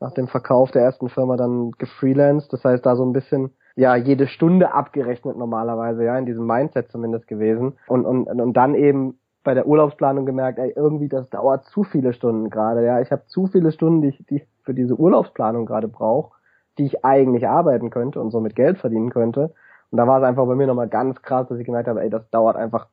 [0.00, 2.52] nach dem Verkauf der ersten Firma dann gefreelanced.
[2.52, 6.90] Das heißt, da so ein bisschen ja jede Stunde abgerechnet normalerweise, ja, in diesem Mindset
[6.90, 7.78] zumindest gewesen.
[7.87, 12.12] Und, und, und dann eben bei der Urlaubsplanung gemerkt, ey, irgendwie das dauert zu viele
[12.12, 13.00] Stunden gerade, ja.
[13.00, 16.35] Ich habe zu viele Stunden, die ich, die ich für diese Urlaubsplanung gerade brauche,
[16.78, 19.54] die ich eigentlich arbeiten könnte und somit Geld verdienen könnte.
[19.90, 22.11] Und da war es einfach bei mir nochmal ganz krass, dass ich gemerkt habe, ey,
[22.11, 22.88] das dauert einfach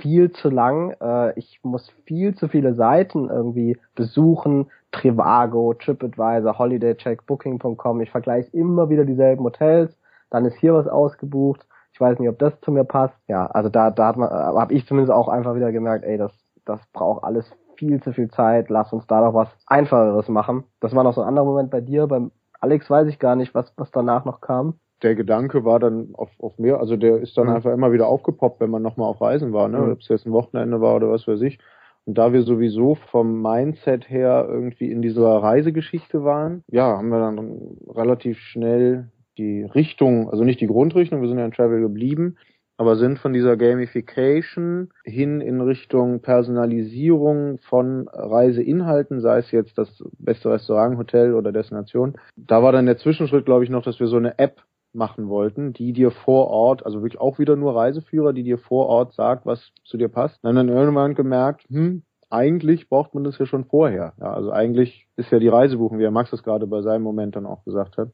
[0.00, 0.94] viel zu lang.
[1.00, 4.70] Äh, ich muss viel zu viele Seiten irgendwie besuchen.
[4.92, 8.00] Trivago, TripAdvisor, HolidayCheck, Booking.com.
[8.00, 9.96] Ich vergleiche immer wieder dieselben Hotels.
[10.30, 11.66] Dann ist hier was ausgebucht.
[11.92, 13.16] Ich weiß nicht, ob das zu mir passt.
[13.28, 16.32] Ja, also da, da hat man, habe ich zumindest auch einfach wieder gemerkt, ey, das,
[16.64, 18.70] das braucht alles viel zu viel Zeit.
[18.70, 20.64] Lass uns da doch was Einfacheres machen.
[20.80, 22.06] Das war noch so ein anderer Moment bei dir.
[22.06, 22.30] Beim
[22.60, 26.30] Alex weiß ich gar nicht, was, was danach noch kam der Gedanke war dann auf,
[26.38, 27.54] auf mehr, also der ist dann mhm.
[27.54, 29.78] einfach immer wieder aufgepoppt, wenn man nochmal auf Reisen war, ne?
[29.78, 29.92] Mhm.
[29.92, 31.58] Ob es jetzt ein Wochenende war oder was weiß ich.
[32.04, 37.18] Und da wir sowieso vom Mindset her irgendwie in dieser Reisegeschichte waren, ja, haben wir
[37.18, 42.36] dann relativ schnell die Richtung, also nicht die Grundrichtung, wir sind ja in Travel geblieben,
[42.78, 50.02] aber sind von dieser Gamification hin in Richtung Personalisierung von Reiseinhalten, sei es jetzt das
[50.18, 52.14] beste Restaurant, Hotel oder Destination.
[52.36, 54.62] Da war dann der Zwischenschritt, glaube ich, noch, dass wir so eine App
[54.98, 58.86] machen wollten, die dir vor Ort, also wirklich auch wieder nur Reiseführer, die dir vor
[58.86, 60.44] Ort sagt, was zu dir passt.
[60.44, 64.12] Dann haben dann irgendwann gemerkt, hm, eigentlich braucht man das ja schon vorher.
[64.20, 67.36] Ja, also eigentlich ist ja die Reisebuchen, wie er Max das gerade bei seinem Moment
[67.36, 68.10] dann auch gesagt hat.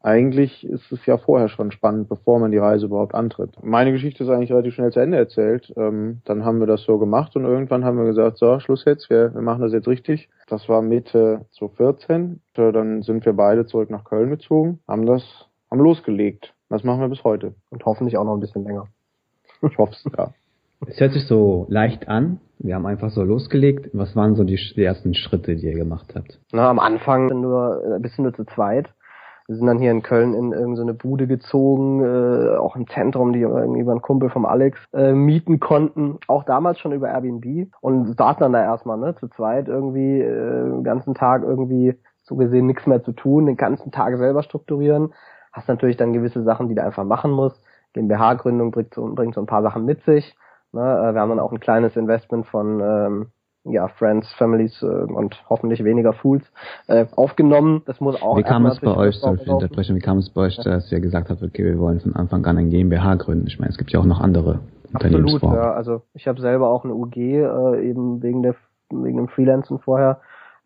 [0.00, 3.56] Eigentlich ist es ja vorher schon spannend, bevor man die Reise überhaupt antritt.
[3.62, 5.72] Meine Geschichte ist eigentlich relativ schnell zu Ende erzählt.
[5.78, 9.08] Ähm, dann haben wir das so gemacht und irgendwann haben wir gesagt, so, Schluss jetzt,
[9.08, 10.28] wir, wir machen das jetzt richtig.
[10.46, 12.42] Das war Mitte 2014.
[12.52, 16.54] Dann sind wir beide zurück nach Köln gezogen, haben das haben losgelegt.
[16.68, 17.54] Das machen wir bis heute.
[17.70, 18.86] Und hoffentlich auch noch ein bisschen länger.
[19.62, 20.28] Ich hoffe es, ja.
[20.86, 22.38] Es hört sich so leicht an.
[22.58, 23.88] Wir haben einfach so losgelegt.
[23.94, 26.38] Was waren so die, die ersten Schritte, die ihr gemacht habt?
[26.52, 28.90] Na, am Anfang nur ein bisschen nur zu zweit.
[29.46, 33.32] Wir sind dann hier in Köln in irgendeine so Bude gezogen, äh, auch im Zentrum,
[33.32, 36.18] die irgendwie über einen Kumpel vom Alex äh, mieten konnten.
[36.28, 40.64] Auch damals schon über Airbnb und saßen dann da erstmal, ne, zu zweit irgendwie äh,
[40.64, 45.14] den ganzen Tag irgendwie so gesehen nichts mehr zu tun, den ganzen Tag selber strukturieren
[45.54, 47.60] hast natürlich dann gewisse Sachen, die du einfach machen musst.
[47.94, 50.36] GmbH-Gründung bringt so, bringt so ein paar Sachen mit sich.
[50.72, 50.80] Ne?
[50.80, 53.26] Äh, wir haben dann auch ein kleines Investment von ähm,
[53.64, 56.44] ja, Friends, Families äh, und hoffentlich weniger Fools
[56.88, 57.82] äh, aufgenommen.
[57.86, 58.36] Das muss auch.
[58.36, 61.30] Wie kam es bei euch, ich unterbrechen, wie kam es bei euch, dass ihr gesagt
[61.30, 63.46] habt, okay, wir wollen von Anfang an ein GmbH gründen?
[63.46, 64.60] Ich meine, es gibt ja auch noch andere
[64.92, 65.72] Absolut, ja.
[65.72, 68.54] Also ich habe selber auch eine UG, äh, eben wegen der
[68.90, 70.20] wegen dem Freelancen vorher.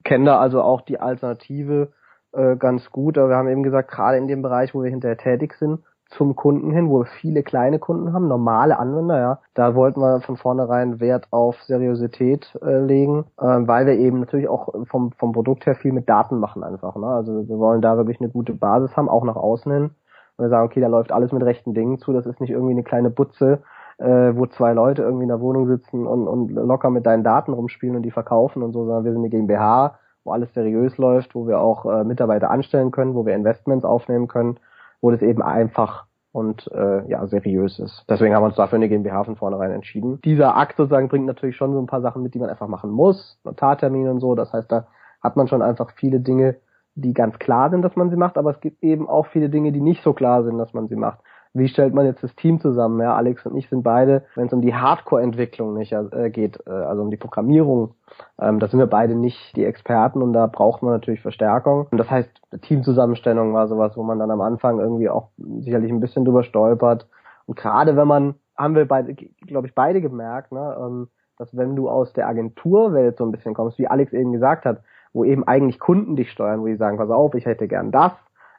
[0.05, 1.93] Kenne da also auch die Alternative
[2.33, 3.19] äh, ganz gut.
[3.19, 6.37] Aber wir haben eben gesagt, gerade in dem Bereich, wo wir hinterher tätig sind, zum
[6.37, 9.39] Kunden hin, wo wir viele kleine Kunden haben, normale Anwender, ja.
[9.55, 14.49] Da wollten wir von vornherein Wert auf Seriosität äh, legen, äh, weil wir eben natürlich
[14.49, 16.97] auch vom, vom Produkt her viel mit Daten machen einfach.
[16.97, 17.07] Ne?
[17.07, 19.91] Also wir wollen da wirklich eine gute Basis haben, auch nach außen hin.
[20.37, 22.73] Und wir sagen, okay, da läuft alles mit rechten Dingen zu, das ist nicht irgendwie
[22.73, 23.61] eine kleine Butze,
[23.99, 27.53] äh, wo zwei Leute irgendwie in der Wohnung sitzen und, und locker mit deinen Daten
[27.53, 31.35] rumspielen und die verkaufen und so, sondern wir sind eine GmbH, wo alles seriös läuft,
[31.35, 34.59] wo wir auch äh, Mitarbeiter anstellen können, wo wir Investments aufnehmen können.
[35.01, 38.05] wo das eben einfach und äh, ja seriös ist.
[38.09, 40.21] Deswegen haben wir uns dafür eine GmbH von vornherein entschieden.
[40.25, 42.91] Dieser Akt sozusagen bringt natürlich schon so ein paar Sachen mit, die man einfach machen
[42.91, 44.35] muss, Notartermin und so.
[44.35, 44.87] Das heißt, da
[45.23, 46.57] hat man schon einfach viele Dinge,
[46.95, 49.73] die ganz klar sind, dass man sie macht, aber es gibt eben auch viele Dinge,
[49.73, 51.21] die nicht so klar sind, dass man sie macht
[51.59, 53.01] wie stellt man jetzt das Team zusammen?
[53.01, 56.71] Ja, Alex und ich sind beide, wenn es um die Hardcore-Entwicklung nicht äh, geht, äh,
[56.71, 57.95] also um die Programmierung,
[58.41, 61.87] ähm, da sind wir beide nicht die Experten und da braucht man natürlich Verstärkung.
[61.91, 62.31] Und das heißt,
[62.63, 67.09] Teamzusammenstellung war sowas, wo man dann am Anfang irgendwie auch sicherlich ein bisschen drüber stolpert.
[67.47, 71.77] Und gerade wenn man, haben wir beide, glaube ich, beide gemerkt, ne, ähm, dass wenn
[71.77, 75.47] du aus der Agenturwelt so ein bisschen kommst, wie Alex eben gesagt hat, wo eben
[75.47, 78.13] eigentlich Kunden dich steuern, wo die sagen, pass auf, ich hätte gern das,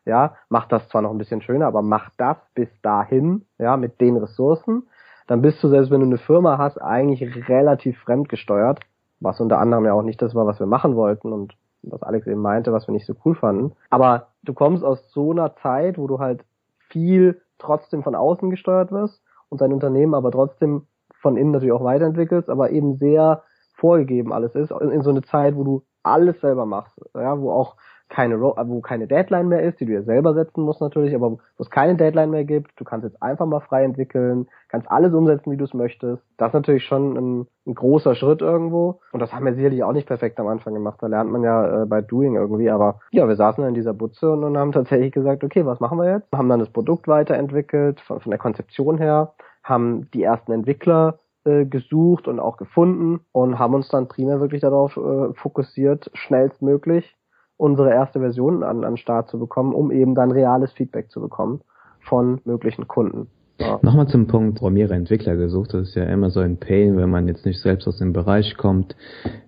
[0.10, 4.02] ja, macht das zwar noch ein bisschen schöner, aber mach das bis dahin, ja, mit
[4.02, 4.88] den Ressourcen,
[5.28, 8.80] dann bist du, selbst wenn du eine Firma hast, eigentlich relativ fremdgesteuert,
[9.19, 12.28] was unter anderem ja auch nicht das war, was wir machen wollten und was Alex
[12.28, 13.74] eben meinte, was wir nicht so cool fanden.
[13.89, 16.43] Aber du kommst aus so einer Zeit, wo du halt
[16.89, 20.88] viel trotzdem von außen gesteuert wirst und dein Unternehmen aber trotzdem
[21.22, 23.43] von innen natürlich auch weiterentwickelst, aber eben sehr
[23.76, 27.52] vorgegeben alles ist, in, in so eine Zeit, wo du alles selber machst, ja, wo
[27.52, 27.76] auch
[28.10, 31.39] keine, wo keine Deadline mehr ist, die du ja selber setzen musst natürlich, aber wo
[31.60, 32.72] es keine Deadline mehr gibt.
[32.80, 36.24] Du kannst jetzt einfach mal frei entwickeln, kannst alles umsetzen, wie du es möchtest.
[36.38, 39.00] Das ist natürlich schon ein, ein, großer Schritt irgendwo.
[39.12, 40.98] Und das haben wir sicherlich auch nicht perfekt am Anfang gemacht.
[41.02, 42.72] Da lernt man ja äh, bei Doing irgendwie.
[42.72, 46.00] Aber ja, wir saßen in dieser Butze und, und haben tatsächlich gesagt, okay, was machen
[46.00, 46.32] wir jetzt?
[46.34, 51.65] Haben dann das Produkt weiterentwickelt, von, von der Konzeption her, haben die ersten Entwickler äh,
[51.65, 57.15] gesucht und auch gefunden und haben uns dann primär wirklich darauf äh, fokussiert, schnellstmöglich
[57.60, 61.62] unsere erste Version an, an Start zu bekommen, um eben dann reales Feedback zu bekommen
[62.00, 63.28] von möglichen Kunden.
[63.60, 63.78] Ja.
[63.82, 65.74] Nochmal zum Punkt, Programmierer, Entwickler gesucht.
[65.74, 68.56] Das ist ja immer so ein Pain, wenn man jetzt nicht selbst aus dem Bereich
[68.56, 68.95] kommt.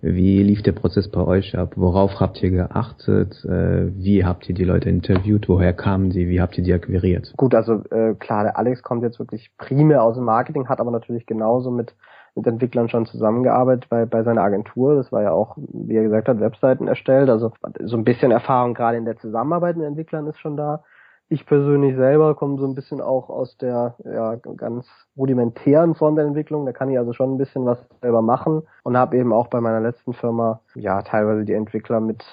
[0.02, 1.76] Wie lief der Prozess bei euch ab?
[1.78, 3.34] Worauf habt ihr geachtet?
[3.46, 5.48] Äh, wie habt ihr die Leute interviewt?
[5.48, 6.28] Woher kamen die?
[6.28, 7.32] Wie habt ihr die akquiriert?
[7.38, 10.92] Gut, also äh, klar, der Alex kommt jetzt wirklich primär aus dem Marketing, hat aber
[10.92, 11.96] natürlich genauso mit
[12.36, 14.96] mit Entwicklern schon zusammengearbeitet bei, bei seiner Agentur.
[14.96, 17.30] Das war ja auch, wie er gesagt hat, Webseiten erstellt.
[17.30, 17.52] Also
[17.84, 20.84] so ein bisschen Erfahrung gerade in der Zusammenarbeit mit Entwicklern ist schon da.
[21.28, 26.26] Ich persönlich selber komme so ein bisschen auch aus der ja, ganz rudimentären Form der
[26.26, 26.66] Entwicklung.
[26.66, 29.62] Da kann ich also schon ein bisschen was selber machen und habe eben auch bei
[29.62, 32.26] meiner letzten Firma ja teilweise die Entwickler mit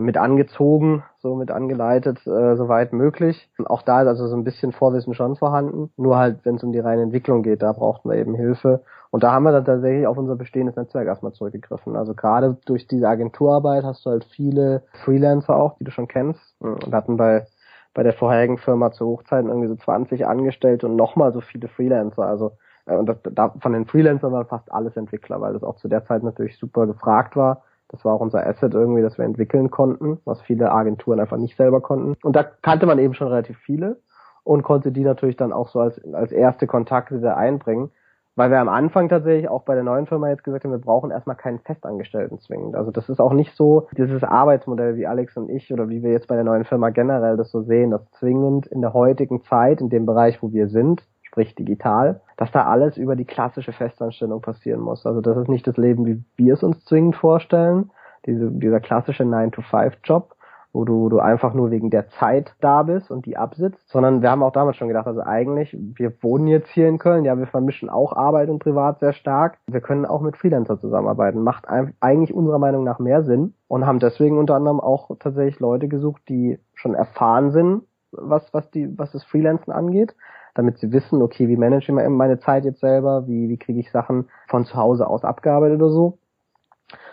[0.00, 3.48] mit angezogen, so mit angeleitet, äh, soweit möglich.
[3.64, 5.90] Auch da ist also so ein bisschen Vorwissen schon vorhanden.
[5.96, 8.82] Nur halt, wenn es um die reine Entwicklung geht, da brauchten wir eben Hilfe.
[9.10, 11.96] Und da haben wir dann tatsächlich auf unser bestehendes Netzwerk erstmal zurückgegriffen.
[11.96, 16.40] Also gerade durch diese Agenturarbeit hast du halt viele Freelancer auch, die du schon kennst.
[16.60, 17.46] Und hatten bei
[17.94, 22.26] bei der vorherigen Firma zu Hochzeiten irgendwie so 20 Angestellte und nochmal so viele Freelancer.
[22.26, 22.52] Also
[22.86, 25.88] äh, und das, da, von den Freelancern waren fast alles Entwickler, weil das auch zu
[25.88, 27.62] der Zeit natürlich super gefragt war.
[27.88, 31.56] Das war auch unser Asset irgendwie, das wir entwickeln konnten, was viele Agenturen einfach nicht
[31.56, 32.16] selber konnten.
[32.22, 34.00] Und da kannte man eben schon relativ viele
[34.42, 37.90] und konnte die natürlich dann auch so als, als erste Kontakte da einbringen.
[38.36, 41.12] Weil wir am Anfang tatsächlich auch bei der neuen Firma jetzt gesagt haben, wir brauchen
[41.12, 42.74] erstmal keinen Festangestellten zwingend.
[42.74, 46.10] Also das ist auch nicht so dieses Arbeitsmodell wie Alex und ich oder wie wir
[46.10, 49.80] jetzt bei der neuen Firma generell das so sehen, dass zwingend in der heutigen Zeit,
[49.80, 54.40] in dem Bereich, wo wir sind, sprich digital, dass da alles über die klassische Festanstellung
[54.40, 55.04] passieren muss.
[55.04, 57.90] Also das ist nicht das Leben, wie wir es uns zwingend vorstellen,
[58.24, 60.36] diese, dieser klassische 9-to-5-Job,
[60.72, 64.22] wo du, wo du einfach nur wegen der Zeit da bist und die absitzt, sondern
[64.22, 67.36] wir haben auch damals schon gedacht, also eigentlich, wir wohnen jetzt hier in Köln, ja,
[67.36, 69.58] wir vermischen auch Arbeit und Privat sehr stark.
[69.66, 71.42] Wir können auch mit Freelancer zusammenarbeiten.
[71.42, 75.88] Macht eigentlich unserer Meinung nach mehr Sinn und haben deswegen unter anderem auch tatsächlich Leute
[75.88, 80.14] gesucht, die schon erfahren sind, was, was die, was das Freelancen angeht,
[80.54, 83.90] damit sie wissen, okay, wie manage ich meine Zeit jetzt selber, wie, wie kriege ich
[83.90, 86.18] Sachen von zu Hause aus abgearbeitet oder so.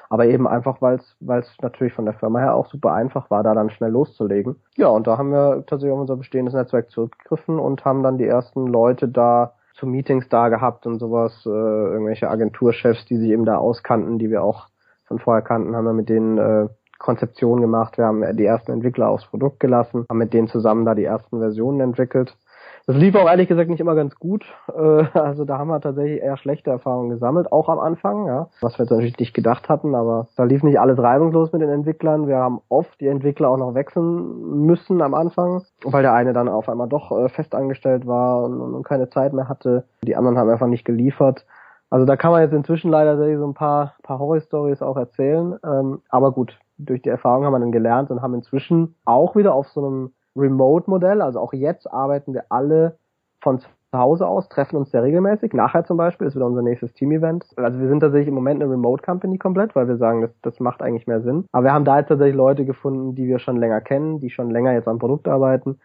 [0.10, 1.00] Aber eben einfach, weil
[1.40, 4.58] es natürlich von der Firma her auch super einfach war, da dann schnell loszulegen.
[4.76, 8.28] Ja, und da haben wir tatsächlich auf unser bestehendes Netzwerk zurückgegriffen und haben dann die
[8.28, 13.46] ersten Leute da zu Meetings da gehabt und sowas, äh, irgendwelche Agenturchefs, die sich eben
[13.46, 14.68] da auskannten, die wir auch
[15.06, 16.68] von vorher kannten, haben wir mit denen äh,
[17.00, 20.94] Konzeption gemacht, wir haben die ersten Entwickler aufs Produkt gelassen, haben mit denen zusammen da
[20.94, 22.38] die ersten Versionen entwickelt
[22.88, 24.46] das lief auch ehrlich gesagt nicht immer ganz gut.
[24.68, 28.50] Äh, also da haben wir tatsächlich eher schlechte Erfahrungen gesammelt, auch am Anfang, ja.
[28.62, 31.70] Was wir jetzt natürlich nicht gedacht hatten, aber da lief nicht alles reibungslos mit den
[31.70, 32.28] Entwicklern.
[32.28, 36.50] Wir haben oft die Entwickler auch noch wechseln müssen am Anfang, weil der eine dann
[36.50, 39.86] auf einmal doch äh, festangestellt war und, und keine Zeit mehr hatte.
[40.04, 41.46] Die anderen haben einfach nicht geliefert.
[41.90, 45.60] Also da kann man jetzt inzwischen leider so ein paar, paar Horror-Stories auch erzählen.
[45.64, 49.54] Ähm, aber gut, durch die Erfahrung haben wir dann gelernt und haben inzwischen auch wieder
[49.54, 51.22] auf so einem Remote-Modell.
[51.22, 52.98] Also auch jetzt arbeiten wir alle
[53.42, 55.54] von zu Hause aus, treffen uns sehr regelmäßig.
[55.54, 57.46] Nachher zum Beispiel ist wieder unser nächstes Team-Event.
[57.58, 60.82] Also wir sind tatsächlich im Moment eine Remote-Company komplett, weil wir sagen, das, das macht
[60.82, 61.46] eigentlich mehr Sinn.
[61.52, 64.50] Aber wir haben da jetzt tatsächlich Leute gefunden, die wir schon länger kennen, die schon
[64.50, 65.80] länger jetzt am Produkt arbeiten,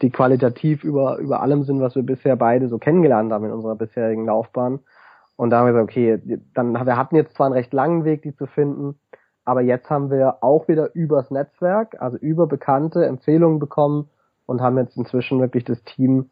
[0.00, 3.76] die qualitativ über, über allem sind, was wir bisher beide so kennengelernt haben in unserer
[3.76, 4.80] bisherigen Laufbahn.
[5.36, 8.22] Und da haben wir gesagt, okay, dann, wir hatten jetzt zwar einen recht langen Weg,
[8.22, 8.98] die zu finden,
[9.50, 14.08] aber jetzt haben wir auch wieder übers Netzwerk, also über bekannte Empfehlungen bekommen
[14.46, 16.30] und haben jetzt inzwischen wirklich das Team,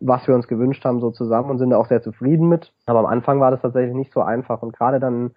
[0.00, 2.72] was wir uns gewünscht haben, so zusammen und sind da auch sehr zufrieden mit.
[2.86, 5.30] Aber am Anfang war das tatsächlich nicht so einfach und gerade dann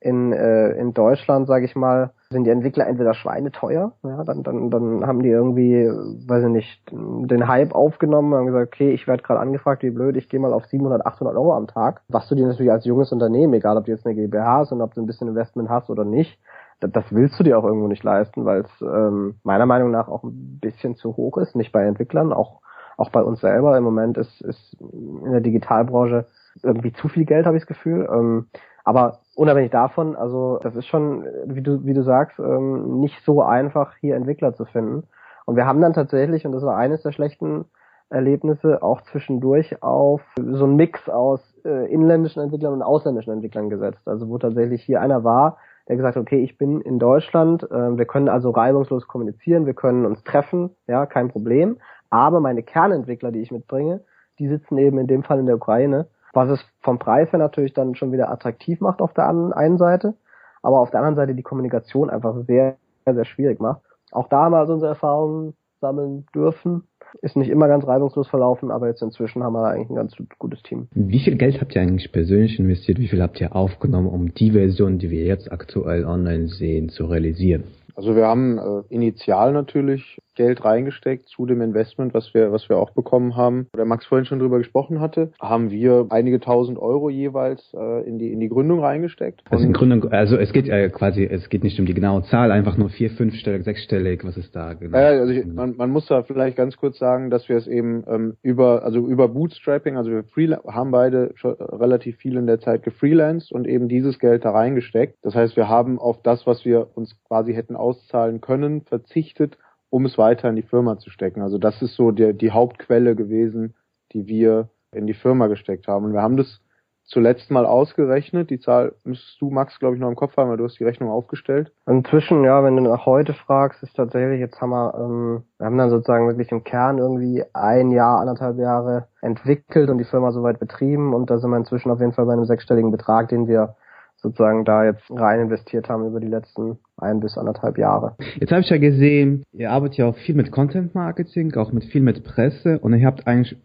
[0.00, 4.70] in, äh, in Deutschland, sage ich mal, sind die Entwickler entweder schweineteuer, ja, dann, dann,
[4.70, 5.88] dann haben die irgendwie,
[6.28, 9.90] weiß ich nicht, den Hype aufgenommen und haben gesagt, okay, ich werde gerade angefragt, wie
[9.90, 12.84] blöd, ich gehe mal auf 700, 800 Euro am Tag, was du dir natürlich als
[12.84, 15.70] junges Unternehmen, egal ob du jetzt eine GmbH hast und ob du ein bisschen Investment
[15.70, 16.38] hast oder nicht,
[16.80, 20.24] das, willst du dir auch irgendwo nicht leisten, weil es ähm, meiner Meinung nach auch
[20.24, 22.60] ein bisschen zu hoch ist, nicht bei Entwicklern, auch
[22.96, 23.76] auch bei uns selber.
[23.76, 26.26] Im Moment ist, ist in der Digitalbranche
[26.62, 28.08] irgendwie zu viel Geld, habe ich das Gefühl.
[28.10, 28.46] Ähm,
[28.84, 33.42] aber unabhängig davon, also das ist schon, wie du, wie du sagst, ähm, nicht so
[33.42, 35.04] einfach, hier Entwickler zu finden.
[35.44, 37.66] Und wir haben dann tatsächlich, und das war eines der schlechten
[38.08, 44.06] Erlebnisse, auch zwischendurch auf so einen Mix aus äh, inländischen Entwicklern und ausländischen Entwicklern gesetzt.
[44.06, 45.58] Also wo tatsächlich hier einer war,
[45.88, 49.74] der gesagt hat, okay, ich bin in Deutschland, äh, wir können also reibungslos kommunizieren, wir
[49.74, 51.78] können uns treffen, ja, kein Problem.
[52.10, 54.04] Aber meine Kernentwickler, die ich mitbringe,
[54.38, 57.72] die sitzen eben in dem Fall in der Ukraine was es vom Preis her natürlich
[57.72, 60.14] dann schon wieder attraktiv macht auf der einen Seite,
[60.62, 63.80] aber auf der anderen Seite die Kommunikation einfach sehr, sehr schwierig macht.
[64.12, 66.86] Auch da mal so unsere Erfahrungen sammeln dürfen.
[67.22, 70.62] Ist nicht immer ganz reibungslos verlaufen, aber jetzt inzwischen haben wir eigentlich ein ganz gutes
[70.62, 70.88] Team.
[70.92, 72.98] Wie viel Geld habt ihr eigentlich persönlich investiert?
[72.98, 77.06] Wie viel habt ihr aufgenommen, um die Version, die wir jetzt aktuell online sehen, zu
[77.06, 77.64] realisieren?
[77.96, 82.76] Also wir haben äh, initial natürlich Geld reingesteckt zu dem Investment, was wir, was wir
[82.76, 83.68] auch bekommen haben.
[83.74, 88.18] Der Max vorhin schon drüber gesprochen hatte, haben wir einige tausend Euro jeweils äh, in
[88.18, 89.42] die in die Gründung reingesteckt.
[89.50, 92.52] Also in Gründung, also es geht äh, quasi, es geht nicht um die genaue Zahl,
[92.52, 94.98] einfach nur vier, fünfstellig, sechsstellig, was ist da genau?
[94.98, 98.04] Äh, also ich, man, man muss da vielleicht ganz kurz sagen, dass wir es eben
[98.06, 100.24] ähm, über also über Bootstrapping, also wir
[100.68, 105.16] haben beide schon relativ viel in der Zeit gefreelanced und eben dieses Geld da reingesteckt.
[105.22, 109.58] Das heißt, wir haben auf das, was wir uns quasi hätten auszahlen können, verzichtet
[109.90, 111.42] um es weiter in die Firma zu stecken.
[111.42, 113.74] Also das ist so der, die Hauptquelle gewesen,
[114.12, 116.06] die wir in die Firma gesteckt haben.
[116.06, 116.60] Und wir haben das
[117.04, 118.50] zuletzt mal ausgerechnet.
[118.50, 120.84] Die Zahl müsstest du, Max, glaube ich, noch im Kopf haben, weil du hast die
[120.84, 121.72] Rechnung aufgestellt.
[121.86, 125.78] Inzwischen, ja, wenn du nach heute fragst, ist tatsächlich, jetzt haben wir, ähm, wir haben
[125.78, 130.58] dann sozusagen wirklich im Kern irgendwie ein Jahr, anderthalb Jahre entwickelt und die Firma soweit
[130.58, 133.76] betrieben und da sind wir inzwischen auf jeden Fall bei einem sechsstelligen Betrag, den wir
[134.16, 138.16] sozusagen da jetzt rein investiert haben über die letzten ein bis anderthalb Jahre.
[138.40, 141.84] Jetzt habe ich ja gesehen, ihr arbeitet ja auch viel mit Content Marketing, auch mit
[141.84, 143.56] viel mit Presse und ihr habt eigentlich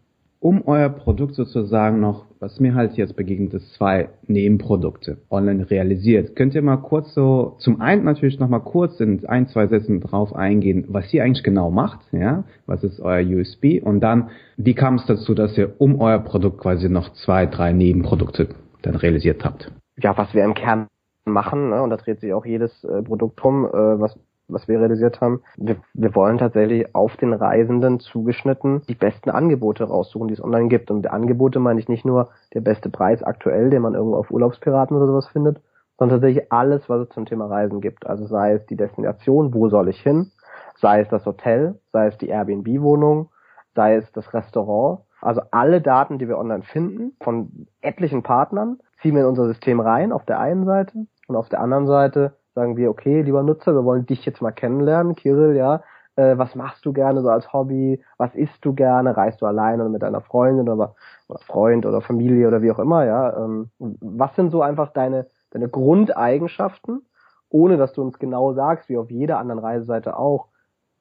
[0.41, 6.35] um euer Produkt sozusagen noch, was mir halt jetzt begegnet ist, zwei Nebenprodukte online realisiert.
[6.35, 10.01] Könnt ihr mal kurz so, zum einen natürlich noch mal kurz in ein, zwei Sätzen
[10.01, 14.73] drauf eingehen, was ihr eigentlich genau macht, ja, was ist euer USB und dann, wie
[14.73, 18.49] kam es dazu, dass ihr um euer Produkt quasi noch zwei, drei Nebenprodukte
[18.81, 19.71] dann realisiert habt?
[20.01, 20.87] Ja, was wir im Kern
[21.25, 24.17] machen, ne, und da dreht sich auch jedes äh, Produkt drum, äh, was
[24.51, 25.41] was wir realisiert haben.
[25.57, 30.67] Wir, wir wollen tatsächlich auf den Reisenden zugeschnitten die besten Angebote raussuchen, die es online
[30.67, 30.91] gibt.
[30.91, 34.95] Und Angebote meine ich nicht nur der beste Preis aktuell, den man irgendwo auf Urlaubspiraten
[34.95, 35.61] oder sowas findet,
[35.97, 38.05] sondern tatsächlich alles, was es zum Thema Reisen gibt.
[38.05, 40.31] Also sei es die Destination, wo soll ich hin,
[40.75, 43.29] sei es das Hotel, sei es die Airbnb-Wohnung,
[43.75, 45.01] sei es das Restaurant.
[45.21, 49.79] Also alle Daten, die wir online finden, von etlichen Partnern, ziehen wir in unser System
[49.79, 51.05] rein auf der einen Seite.
[51.27, 54.51] Und auf der anderen Seite sagen wir, okay, lieber Nutzer, wir wollen dich jetzt mal
[54.51, 55.81] kennenlernen, Kirill, ja,
[56.15, 59.83] äh, was machst du gerne so als Hobby, was isst du gerne, reist du alleine
[59.83, 60.95] oder mit deiner Freundin oder,
[61.27, 65.27] oder Freund oder Familie oder wie auch immer, ja, ähm, was sind so einfach deine,
[65.51, 67.05] deine Grundeigenschaften,
[67.49, 70.47] ohne dass du uns genau sagst, wie auf jeder anderen Reiseseite auch,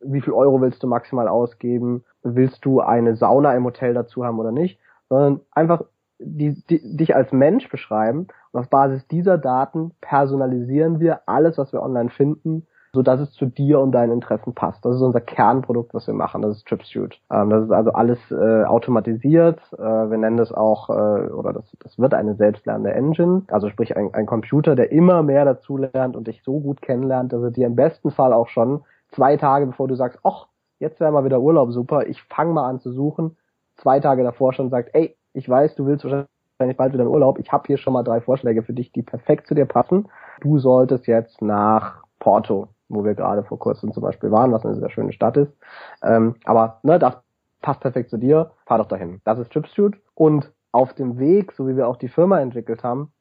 [0.00, 4.38] wie viel Euro willst du maximal ausgeben, willst du eine Sauna im Hotel dazu haben
[4.38, 5.82] oder nicht, sondern einfach
[6.20, 11.72] die, die, dich als Mensch beschreiben und auf Basis dieser Daten personalisieren wir alles, was
[11.72, 14.84] wir online finden, so dass es zu dir und deinen Interessen passt.
[14.84, 16.42] Das ist unser Kernprodukt, was wir machen.
[16.42, 17.16] Das ist TripSuite.
[17.30, 19.60] Ähm, das ist also alles äh, automatisiert.
[19.74, 23.42] Äh, wir nennen das auch, äh, oder das, das wird eine selbstlernende Engine.
[23.48, 27.32] Also sprich ein, ein Computer, der immer mehr dazu lernt und dich so gut kennenlernt,
[27.32, 28.82] dass er dir im besten Fall auch schon
[29.12, 30.46] zwei Tage bevor du sagst, ach,
[30.80, 33.36] jetzt wäre mal wieder Urlaub super, ich fange mal an zu suchen,
[33.76, 37.38] zwei Tage davor schon sagt, ey, ich weiß, du willst wahrscheinlich bald wieder in Urlaub.
[37.38, 40.08] Ich habe hier schon mal drei Vorschläge für dich, die perfekt zu dir passen.
[40.40, 44.76] Du solltest jetzt nach Porto, wo wir gerade vor kurzem zum Beispiel waren, was eine
[44.76, 45.52] sehr schöne Stadt ist.
[46.02, 47.16] Ähm, aber ne, das
[47.62, 48.50] passt perfekt zu dir.
[48.66, 49.20] Fahr doch dahin.
[49.24, 49.98] Das ist TripStute.
[50.14, 53.12] Und auf dem Weg, so wie wir auch die Firma entwickelt haben,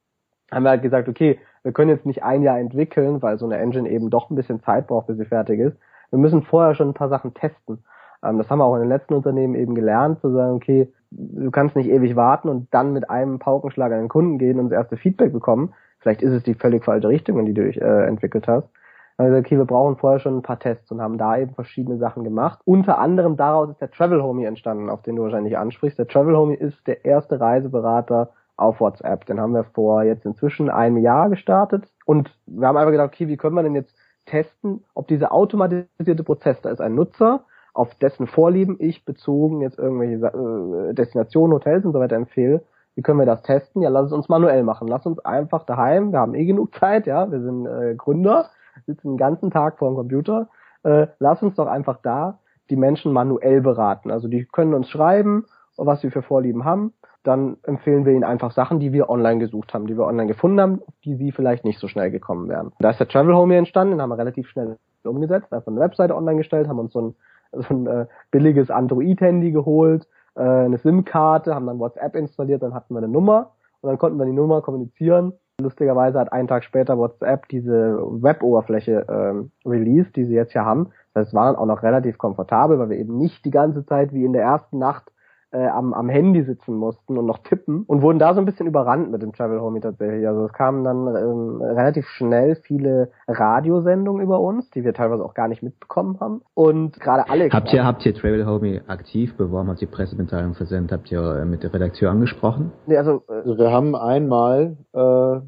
[0.51, 3.57] haben wir halt gesagt, okay, wir können jetzt nicht ein Jahr entwickeln, weil so eine
[3.57, 5.77] Engine eben doch ein bisschen Zeit braucht, bis sie fertig ist.
[6.09, 7.83] Wir müssen vorher schon ein paar Sachen testen.
[8.23, 11.51] Ähm, das haben wir auch in den letzten Unternehmen eben gelernt, zu sagen, okay, du
[11.51, 14.77] kannst nicht ewig warten und dann mit einem Paukenschlag an den Kunden gehen und das
[14.77, 15.73] erste Feedback bekommen.
[15.99, 18.69] Vielleicht ist es die völlig falsche Richtung, in die du dich äh, entwickelt hast.
[19.17, 22.23] Also okay, wir brauchen vorher schon ein paar Tests und haben da eben verschiedene Sachen
[22.23, 22.59] gemacht.
[22.63, 25.99] Unter anderem daraus ist der Travel Homie entstanden, auf den du wahrscheinlich ansprichst.
[25.99, 29.25] Der Travel Homie ist der erste Reiseberater auf WhatsApp.
[29.25, 33.27] Den haben wir vor jetzt inzwischen einem Jahr gestartet und wir haben einfach gedacht, okay,
[33.27, 33.93] wie können wir denn jetzt
[34.25, 37.43] testen, ob dieser automatisierte Prozess, da ist ein Nutzer,
[37.73, 42.63] auf dessen Vorlieben ich bezogen jetzt irgendwelche äh, Destinationen, Hotels und so weiter empfehle,
[42.95, 43.81] wie können wir das testen?
[43.81, 44.87] Ja, lass es uns manuell machen.
[44.87, 48.49] Lass uns einfach daheim, wir haben eh genug Zeit, ja, wir sind äh, Gründer,
[48.85, 50.49] sitzen den ganzen Tag vor dem Computer,
[50.83, 52.39] äh, lass uns doch einfach da
[52.69, 54.11] die Menschen manuell beraten.
[54.11, 55.45] Also die können uns schreiben,
[55.75, 56.93] was sie für Vorlieben haben
[57.23, 60.61] dann empfehlen wir ihnen einfach Sachen, die wir online gesucht haben, die wir online gefunden
[60.61, 62.71] haben, die sie vielleicht nicht so schnell gekommen wären.
[62.79, 65.81] Da ist der Travel Home hier entstanden, den haben wir relativ schnell umgesetzt, einfach eine
[65.81, 67.15] Webseite online gestellt, haben uns so ein,
[67.69, 72.93] so ein äh, billiges Android-Handy geholt, äh, eine SIM-Karte, haben dann WhatsApp installiert, dann hatten
[72.93, 75.33] wir eine Nummer und dann konnten wir die Nummer kommunizieren.
[75.59, 80.91] Lustigerweise hat einen Tag später WhatsApp diese Web-Oberfläche ähm, released, die sie jetzt hier haben.
[81.13, 83.85] Das heißt, es war dann auch noch relativ komfortabel, weil wir eben nicht die ganze
[83.85, 85.11] Zeit wie in der ersten Nacht
[85.51, 88.67] äh, am, am Handy sitzen mussten und noch tippen und wurden da so ein bisschen
[88.67, 90.27] überrannt mit dem Travel Homie tatsächlich.
[90.27, 95.33] Also es kamen dann ähm, relativ schnell viele Radiosendungen über uns, die wir teilweise auch
[95.33, 96.41] gar nicht mitbekommen haben.
[96.53, 97.49] Und gerade alle.
[97.49, 101.45] Habt ihr, habt ihr Travel Homie aktiv beworben, habt ihr Pressemitteilung versendet, habt ihr äh,
[101.45, 102.71] mit der Redakteur angesprochen?
[102.85, 105.39] Nee, also, äh, also wir haben einmal äh,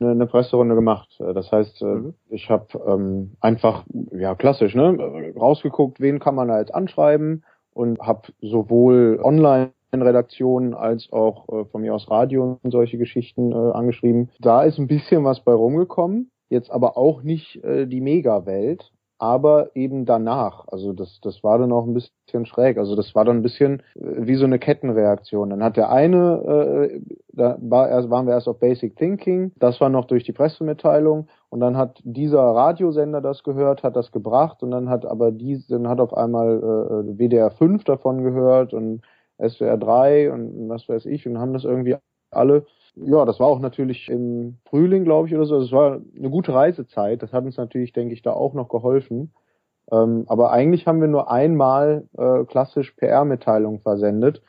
[0.00, 1.08] eine Presserunde gemacht.
[1.20, 2.14] Äh, das heißt, äh, mhm.
[2.28, 7.42] ich habe ähm, einfach, ja klassisch, ne, rausgeguckt, wen kann man da jetzt anschreiben
[7.78, 13.54] und habe sowohl Online-Redaktionen als auch äh, von mir aus Radio und solche Geschichten äh,
[13.54, 14.30] angeschrieben.
[14.40, 19.74] Da ist ein bisschen was bei rumgekommen, jetzt aber auch nicht äh, die Mega-Welt, aber
[19.74, 20.66] eben danach.
[20.68, 22.78] Also das, das war dann auch ein bisschen schräg.
[22.78, 25.50] Also das war dann ein bisschen äh, wie so eine Kettenreaktion.
[25.50, 27.00] Dann hat der eine, äh,
[27.32, 31.28] da war erst, waren wir erst auf Basic Thinking, das war noch durch die Pressemitteilung
[31.50, 35.66] und dann hat dieser Radiosender das gehört, hat das gebracht und dann hat aber dies,
[35.66, 36.58] dann hat auf einmal
[37.08, 39.02] äh, WDR 5 davon gehört und
[39.40, 41.96] SWR 3 und was weiß ich und haben das irgendwie
[42.30, 42.66] alle
[43.04, 45.54] ja, das war auch natürlich im Frühling, glaube ich, oder so.
[45.54, 47.22] Also es war eine gute Reisezeit.
[47.22, 49.32] Das hat uns natürlich, denke ich, da auch noch geholfen.
[49.90, 54.42] Ähm, aber eigentlich haben wir nur einmal äh, klassisch PR-Mitteilungen versendet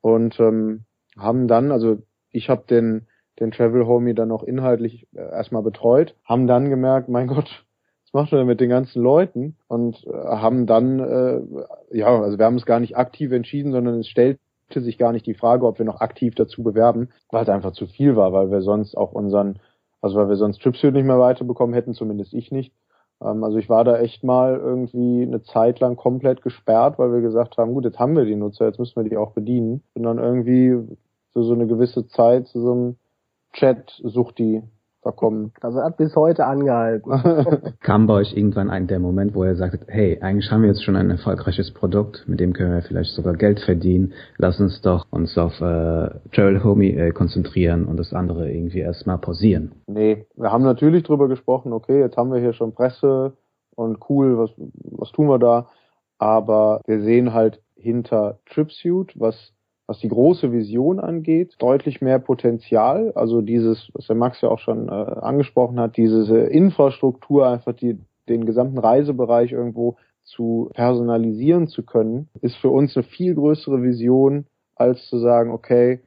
[0.00, 0.84] und ähm,
[1.16, 1.98] haben dann, also
[2.30, 3.06] ich habe den
[3.40, 7.64] den Travel Homie dann noch inhaltlich äh, erstmal betreut, haben dann gemerkt, mein Gott,
[8.04, 9.56] was macht er denn mit den ganzen Leuten?
[9.66, 11.40] Und äh, haben dann, äh,
[11.96, 14.38] ja, also wir haben es gar nicht aktiv entschieden, sondern es stellt
[14.78, 17.86] sich gar nicht die Frage, ob wir noch aktiv dazu bewerben, weil es einfach zu
[17.86, 19.58] viel war, weil wir sonst auch unseren,
[20.00, 22.72] also weil wir sonst Tripsuit nicht mehr weiterbekommen hätten, zumindest ich nicht.
[23.20, 27.20] Ähm, also ich war da echt mal irgendwie eine Zeit lang komplett gesperrt, weil wir
[27.20, 29.82] gesagt haben, gut, jetzt haben wir die Nutzer, jetzt müssen wir die auch bedienen.
[29.94, 30.96] Und dann irgendwie
[31.32, 32.96] für so eine gewisse Zeit zu so einem
[33.52, 34.62] Chat sucht die
[35.02, 35.52] verkommen.
[35.60, 37.10] Also hat bis heute angehalten.
[37.80, 40.84] Kam bei euch irgendwann ein der Moment, wo ihr sagtet, hey, eigentlich haben wir jetzt
[40.84, 44.12] schon ein erfolgreiches Produkt, mit dem können wir vielleicht sogar Geld verdienen.
[44.36, 49.18] Lass uns doch uns auf äh, Travel Homie äh, konzentrieren und das andere irgendwie erstmal
[49.18, 49.72] pausieren.
[49.86, 53.32] Nee, wir haben natürlich drüber gesprochen, okay, jetzt haben wir hier schon Presse
[53.74, 55.68] und cool, was, was tun wir da?
[56.18, 59.52] Aber wir sehen halt hinter Tripsuit, was
[59.90, 63.10] was die große Vision angeht, deutlich mehr Potenzial.
[63.16, 67.98] Also dieses, was der Max ja auch schon äh, angesprochen hat, diese Infrastruktur, einfach die,
[68.28, 74.46] den gesamten Reisebereich irgendwo zu personalisieren zu können, ist für uns eine viel größere Vision,
[74.76, 75.98] als zu sagen, okay,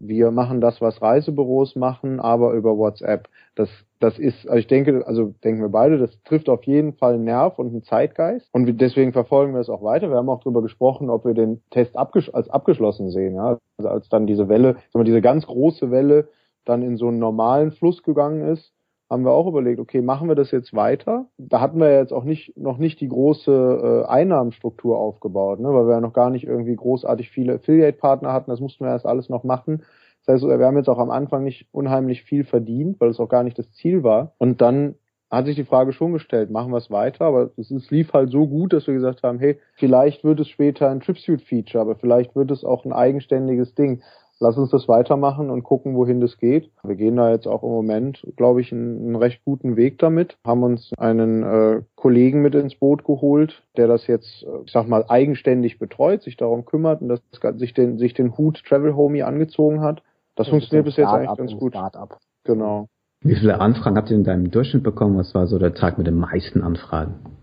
[0.00, 3.28] wir machen das, was Reisebüros machen, aber über WhatsApp.
[3.54, 3.68] Das,
[4.00, 7.24] das ist, also ich denke, also denken wir beide, das trifft auf jeden Fall einen
[7.24, 8.48] Nerv und einen Zeitgeist.
[8.52, 10.08] Und deswegen verfolgen wir es auch weiter.
[10.08, 13.58] Wir haben auch darüber gesprochen, ob wir den Test abgesch als abgeschlossen sehen, ja.
[13.76, 16.28] Also als dann diese Welle, diese ganz große Welle
[16.64, 18.72] dann in so einen normalen Fluss gegangen ist,
[19.10, 21.26] haben wir auch überlegt, okay, machen wir das jetzt weiter?
[21.36, 25.86] Da hatten wir jetzt auch nicht, noch nicht die große äh, Einnahmenstruktur aufgebaut, ne, weil
[25.86, 29.28] wir ja noch gar nicht irgendwie großartig viele Affiliate-Partner hatten, das mussten wir erst alles
[29.28, 29.82] noch machen.
[30.24, 33.28] Das heißt, wir haben jetzt auch am Anfang nicht unheimlich viel verdient, weil es auch
[33.28, 34.34] gar nicht das Ziel war.
[34.38, 34.94] Und dann
[35.30, 38.30] hat sich die Frage schon gestellt, machen wir es weiter, aber es, es lief halt
[38.30, 42.36] so gut, dass wir gesagt haben, hey, vielleicht wird es später ein Tripsuit-Feature, aber vielleicht
[42.36, 44.02] wird es auch ein eigenständiges Ding
[44.40, 46.70] lass uns das weitermachen und gucken, wohin das geht.
[46.82, 50.36] Wir gehen da jetzt auch im Moment, glaube ich, einen, einen recht guten Weg damit.
[50.44, 54.88] Haben uns einen äh, Kollegen mit ins Boot geholt, der das jetzt, äh, ich sag
[54.88, 57.20] mal, eigenständig betreut, sich darum kümmert und das,
[57.58, 59.98] sich den, sich den Hut Travel Homie angezogen hat.
[60.34, 61.74] Das, das funktioniert bis jetzt eigentlich ganz gut.
[61.74, 62.18] Startup.
[62.44, 62.88] Genau.
[63.22, 65.18] Wie viele Anfragen habt ihr in deinem Durchschnitt bekommen?
[65.18, 67.40] Was war so der Tag mit den meisten Anfragen?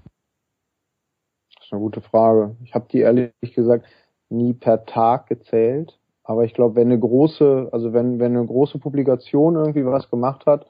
[1.68, 2.56] ist eine gute Frage.
[2.64, 3.86] Ich habe die ehrlich gesagt
[4.30, 6.00] nie per Tag gezählt.
[6.28, 10.46] Aber ich glaube, wenn eine große, also wenn, wenn eine große Publikation irgendwie was gemacht
[10.46, 10.66] hat,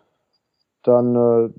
[0.83, 1.49] dann äh,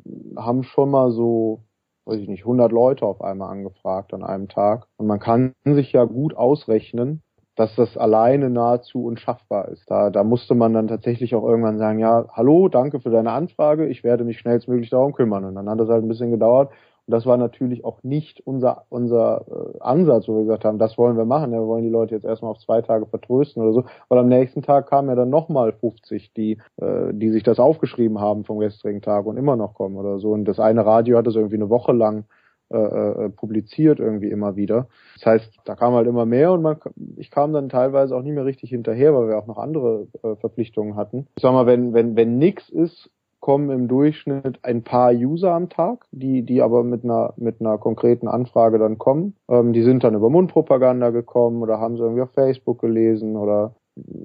[0.40, 1.64] haben schon mal so,
[2.05, 4.86] weiß ich nicht, 100 Leute auf einmal angefragt an einem Tag.
[4.99, 7.22] Und man kann sich ja gut ausrechnen,
[7.57, 9.90] dass das alleine nahezu unschaffbar ist.
[9.90, 13.88] Da, da musste man dann tatsächlich auch irgendwann sagen, ja, hallo, danke für deine Anfrage,
[13.88, 15.44] ich werde mich schnellstmöglich darum kümmern.
[15.44, 16.70] Und dann hat das halt ein bisschen gedauert.
[17.09, 20.99] Und das war natürlich auch nicht unser, unser äh, Ansatz, wo wir gesagt haben, das
[20.99, 21.53] wollen wir machen.
[21.53, 23.85] Ja, wir wollen die Leute jetzt erstmal auf zwei Tage vertrösten oder so.
[24.11, 28.21] Weil am nächsten Tag kamen ja dann nochmal 50, die, äh, die sich das aufgeschrieben
[28.21, 30.33] haben vom gestrigen Tag und immer noch kommen oder so.
[30.33, 32.25] Und das eine Radio hat das irgendwie eine Woche lang
[32.71, 34.89] äh, äh, publiziert irgendwie immer wieder.
[35.15, 36.77] Das heißt, da kam halt immer mehr und man,
[37.17, 40.37] ich kam dann teilweise auch nicht mehr richtig hinterher, weil wir auch noch andere äh,
[40.37, 41.27] Verpflichtungen hatten.
[41.37, 45.68] Ich sag mal, wenn wenn wenn nix ist, kommen im Durchschnitt ein paar User am
[45.68, 49.34] Tag, die, die aber mit einer, mit einer konkreten Anfrage dann kommen.
[49.49, 53.74] Ähm, die sind dann über Mundpropaganda gekommen oder haben sie irgendwie auf Facebook gelesen oder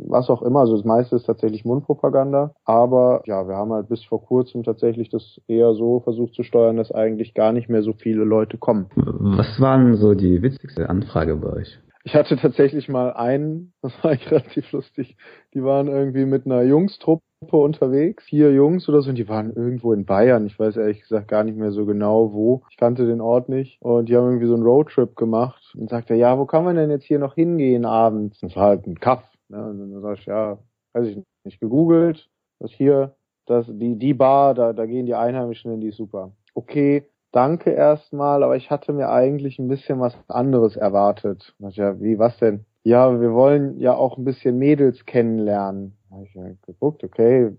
[0.07, 0.61] was auch immer.
[0.61, 2.53] Also das meiste ist tatsächlich Mundpropaganda.
[2.65, 6.77] Aber ja, wir haben halt bis vor kurzem tatsächlich das eher so versucht zu steuern,
[6.77, 8.87] dass eigentlich gar nicht mehr so viele Leute kommen.
[8.95, 11.79] Was waren so die witzigste Anfrage bei euch?
[12.05, 15.15] Ich hatte tatsächlich mal einen, das war eigentlich relativ lustig.
[15.53, 19.93] Die waren irgendwie mit einer Jungstruppe unterwegs, vier Jungs oder so, und die waren irgendwo
[19.93, 20.45] in Bayern.
[20.45, 22.63] Ich weiß ehrlich gesagt gar nicht mehr so genau wo.
[22.69, 23.81] Ich kannte den Ort nicht.
[23.81, 26.89] Und die haben irgendwie so einen Roadtrip gemacht und sagte, ja, wo kann man denn
[26.89, 28.39] jetzt hier noch hingehen abends?
[28.39, 29.23] Das war halt ein Kaff.
[29.49, 29.63] Ne?
[29.65, 30.57] Und dann sag ich, ja,
[30.93, 32.29] weiß ich nicht, gegoogelt.
[32.59, 36.31] Das hier, das, die, die Bar, da, da gehen die Einheimischen in, die ist super.
[36.53, 41.53] Okay, danke erstmal, aber ich hatte mir eigentlich ein bisschen was anderes erwartet.
[41.59, 42.65] Ja, wie, was denn?
[42.83, 45.97] Ja, wir wollen ja auch ein bisschen Mädels kennenlernen.
[46.09, 47.57] Da habe ich ja geguckt, okay,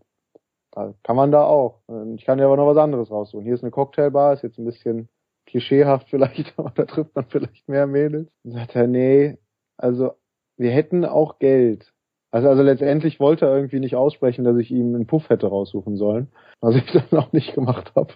[0.71, 1.81] da kann man da auch.
[2.17, 3.45] Ich kann ja aber noch was anderes raussuchen.
[3.45, 5.09] Hier ist eine Cocktailbar, ist jetzt ein bisschen
[5.47, 8.33] klischeehaft vielleicht, aber da trifft man vielleicht mehr Mädels.
[8.45, 9.39] Und sagt er, nee,
[9.77, 10.13] also
[10.57, 11.93] wir hätten auch Geld.
[12.31, 15.97] Also, also letztendlich wollte er irgendwie nicht aussprechen, dass ich ihm einen Puff hätte raussuchen
[15.97, 18.15] sollen, was ich dann auch nicht gemacht habe.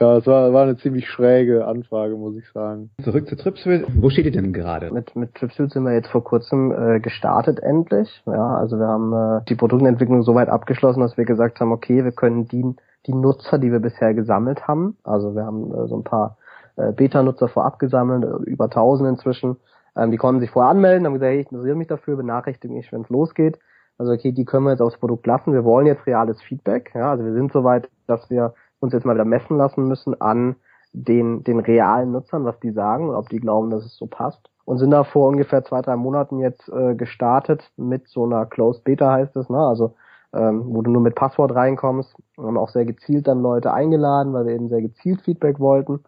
[0.00, 2.90] Ja, es war, war eine ziemlich schräge Anfrage, muss ich sagen.
[3.02, 3.84] Zurück zu Tripsville.
[3.96, 4.92] Wo steht ihr denn gerade?
[4.92, 8.22] Mit, mit Tripsville sind wir jetzt vor kurzem äh, gestartet endlich.
[8.24, 12.04] Ja, also wir haben äh, die Produktentwicklung so weit abgeschlossen, dass wir gesagt haben, okay,
[12.04, 12.76] wir können die,
[13.06, 16.36] die Nutzer, die wir bisher gesammelt haben, also wir haben äh, so ein paar
[16.76, 19.56] äh, Beta-Nutzer vorab gesammelt, äh, über 1000 inzwischen,
[19.96, 22.92] ähm, die konnten sich vorher anmelden, haben gesagt, hey, ich interessiere mich dafür, benachrichtige mich,
[22.92, 23.58] wenn es losgeht.
[23.98, 25.52] Also okay, die können wir jetzt aufs Produkt lassen.
[25.52, 26.92] Wir wollen jetzt reales Feedback.
[26.94, 30.56] Ja, also wir sind soweit, dass wir uns jetzt mal wieder messen lassen müssen an
[30.92, 34.50] den, den realen Nutzern, was die sagen ob die glauben, dass es so passt.
[34.64, 38.84] Und sind da vor ungefähr zwei, drei Monaten jetzt äh, gestartet mit so einer Closed
[38.84, 39.58] Beta heißt es, ne?
[39.58, 39.94] Also
[40.34, 42.14] ähm, wo du nur mit Passwort reinkommst.
[42.36, 46.04] Wir auch sehr gezielt dann Leute eingeladen, weil wir eben sehr gezielt Feedback wollten.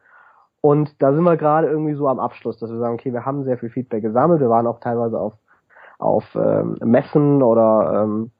[0.61, 3.45] Und da sind wir gerade irgendwie so am Abschluss, dass wir sagen, okay, wir haben
[3.45, 4.41] sehr viel Feedback gesammelt.
[4.41, 5.35] Wir waren auch teilweise auf,
[5.99, 8.31] auf ähm, Messen oder ähm,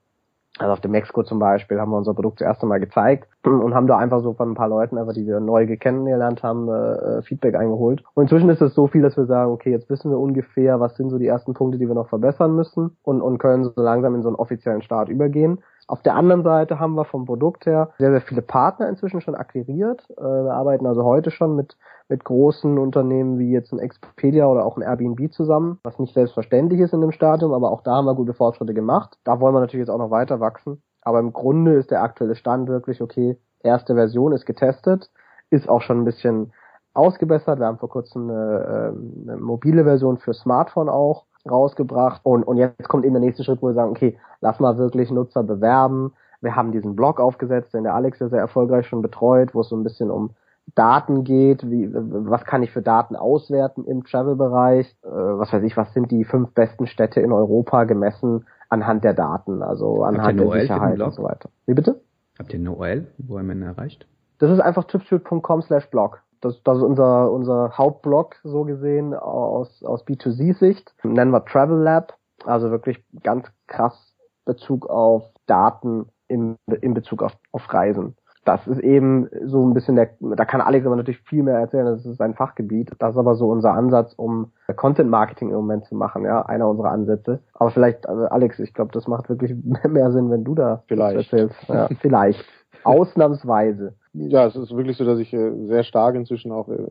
[0.57, 3.73] also auf dem Mexiko zum Beispiel haben wir unser Produkt das erste Mal gezeigt und
[3.73, 7.21] haben da einfach so von ein paar Leuten, einfach die wir neu kennengelernt haben, äh,
[7.23, 8.03] Feedback eingeholt.
[8.13, 10.95] Und inzwischen ist es so viel, dass wir sagen, okay, jetzt wissen wir ungefähr, was
[10.97, 14.13] sind so die ersten Punkte, die wir noch verbessern müssen und, und können so langsam
[14.13, 15.59] in so einen offiziellen Start übergehen.
[15.91, 19.35] Auf der anderen Seite haben wir vom Produkt her sehr, sehr viele Partner inzwischen schon
[19.35, 20.09] akquiriert.
[20.11, 21.75] Äh, wir arbeiten also heute schon mit,
[22.07, 26.79] mit großen Unternehmen wie jetzt ein Expedia oder auch ein Airbnb zusammen, was nicht selbstverständlich
[26.79, 29.17] ist in dem Stadium, aber auch da haben wir gute Fortschritte gemacht.
[29.25, 30.81] Da wollen wir natürlich jetzt auch noch weiter wachsen.
[31.01, 35.11] Aber im Grunde ist der aktuelle Stand wirklich, okay, erste Version ist getestet,
[35.49, 36.53] ist auch schon ein bisschen
[36.93, 37.59] ausgebessert.
[37.59, 42.21] Wir haben vor kurzem eine, ähm, eine mobile Version für Smartphone auch rausgebracht.
[42.23, 45.11] Und, und jetzt kommt eben der nächste Schritt, wo wir sagen, okay, lass mal wirklich
[45.11, 46.13] Nutzer bewerben.
[46.41, 49.69] Wir haben diesen Blog aufgesetzt, den der Alex ja sehr erfolgreich schon betreut, wo es
[49.69, 50.31] so ein bisschen um
[50.75, 55.75] Daten geht, wie, was kann ich für Daten auswerten im Travel-Bereich, äh, was weiß ich,
[55.75, 60.49] was sind die fünf besten Städte in Europa gemessen anhand der Daten, also anhand der
[60.49, 61.49] Sicherheit und so weiter.
[61.65, 62.01] Wie bitte?
[62.39, 64.07] Habt ihr eine OL, wo ihr man erreicht?
[64.39, 69.83] Das ist einfach tipshoot.com slash blog das, das ist unser, unser Hauptblog so gesehen aus,
[69.83, 70.93] aus B2C-Sicht.
[71.03, 72.17] Nennen wir Travel Lab.
[72.45, 74.15] Also wirklich ganz krass
[74.45, 78.15] Bezug auf Daten im, in Bezug auf, auf Reisen.
[78.43, 81.85] Das ist eben so ein bisschen der, da kann Alex aber natürlich viel mehr erzählen,
[81.85, 82.91] das ist sein Fachgebiet.
[82.97, 86.67] Das ist aber so unser Ansatz, um Content Marketing im Moment zu machen, ja, einer
[86.67, 87.43] unserer Ansätze.
[87.53, 89.55] Aber vielleicht, also Alex, ich glaube, das macht wirklich
[89.87, 91.55] mehr Sinn, wenn du da vielleicht erzählst.
[91.67, 92.43] Ja, vielleicht.
[92.83, 93.93] Ausnahmsweise.
[94.13, 96.87] Ja, es ist wirklich so, dass ich äh, sehr stark inzwischen auch äh,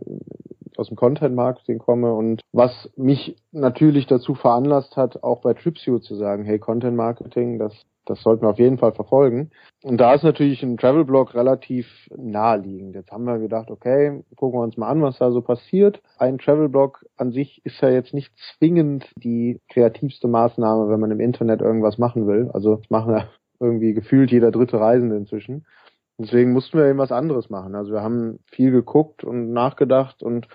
[0.77, 5.99] aus dem Content Marketing komme und was mich natürlich dazu veranlasst hat, auch bei Tripsio
[5.99, 7.75] zu sagen, hey, Content Marketing, das
[8.11, 9.51] das sollten wir auf jeden Fall verfolgen.
[9.83, 12.97] Und da ist natürlich ein Travel-Blog relativ naheliegend.
[12.97, 16.03] Jetzt haben wir gedacht, okay, gucken wir uns mal an, was da so passiert.
[16.19, 21.21] Ein Travel-Blog an sich ist ja jetzt nicht zwingend die kreativste Maßnahme, wenn man im
[21.21, 22.51] Internet irgendwas machen will.
[22.53, 23.29] Also das machen ja
[23.61, 25.65] irgendwie gefühlt jeder dritte Reisende inzwischen.
[26.21, 27.75] Deswegen mussten wir eben was anderes machen.
[27.75, 30.49] Also wir haben viel geguckt und nachgedacht und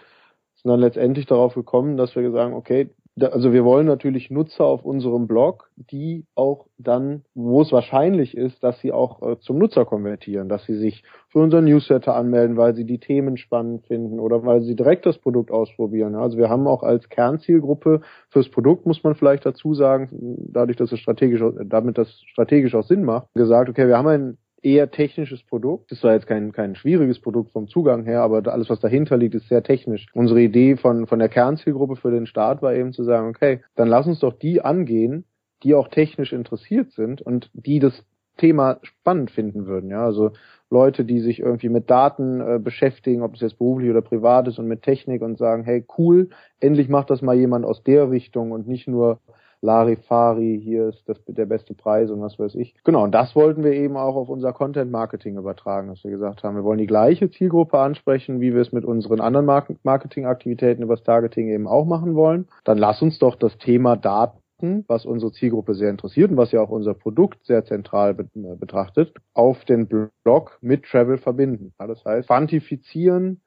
[0.61, 4.83] sind dann letztendlich darauf gekommen, dass wir sagen, okay, also wir wollen natürlich Nutzer auf
[4.83, 9.85] unserem Blog, die auch dann, wo es wahrscheinlich ist, dass sie auch äh, zum Nutzer
[9.85, 14.45] konvertieren, dass sie sich für unseren Newsletter anmelden, weil sie die Themen spannend finden oder
[14.45, 16.15] weil sie direkt das Produkt ausprobieren.
[16.15, 20.09] Also wir haben auch als Kernzielgruppe fürs Produkt, muss man vielleicht dazu sagen,
[20.51, 24.37] dadurch, dass es strategisch, damit das strategisch auch Sinn macht, gesagt, okay, wir haben ein
[24.65, 25.91] eher technisches Produkt.
[25.91, 29.35] Das war jetzt kein, kein schwieriges Produkt vom Zugang her, aber alles, was dahinter liegt,
[29.35, 30.07] ist sehr technisch.
[30.13, 33.87] Unsere Idee von, von der Kernzielgruppe für den Start war eben zu sagen, okay, dann
[33.87, 35.25] lass uns doch die angehen,
[35.63, 38.03] die auch technisch interessiert sind und die das
[38.37, 39.91] Thema spannend finden würden.
[39.91, 40.31] Ja, also
[40.69, 44.59] Leute, die sich irgendwie mit Daten äh, beschäftigen, ob es jetzt beruflich oder privat ist
[44.59, 48.51] und mit Technik und sagen, hey, cool, endlich macht das mal jemand aus der Richtung
[48.51, 49.19] und nicht nur
[49.65, 52.73] Larifari, hier ist das, der beste Preis und was weiß ich.
[52.83, 56.43] Genau, und das wollten wir eben auch auf unser Content Marketing übertragen, dass wir gesagt
[56.43, 59.45] haben, wir wollen die gleiche Zielgruppe ansprechen, wie wir es mit unseren anderen
[59.83, 62.47] Marketingaktivitäten über das Targeting eben auch machen wollen.
[62.63, 64.39] Dann lass uns doch das Thema Daten
[64.87, 69.65] was unsere Zielgruppe sehr interessiert und was ja auch unser Produkt sehr zentral betrachtet, auf
[69.65, 69.87] den
[70.23, 71.73] Blog mit Travel verbinden.
[71.77, 73.41] Das heißt, quantifizieren,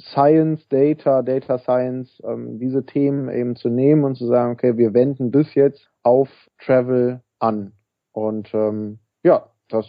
[0.00, 4.94] Science, Data, Data Science, ähm, diese Themen eben zu nehmen und zu sagen, okay, wir
[4.94, 7.72] wenden das jetzt auf Travel an.
[8.12, 9.86] Und ähm, ja, das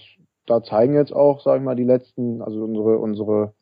[0.47, 3.53] da zeigen jetzt auch, sag ich mal, die letzten, also unsere unsere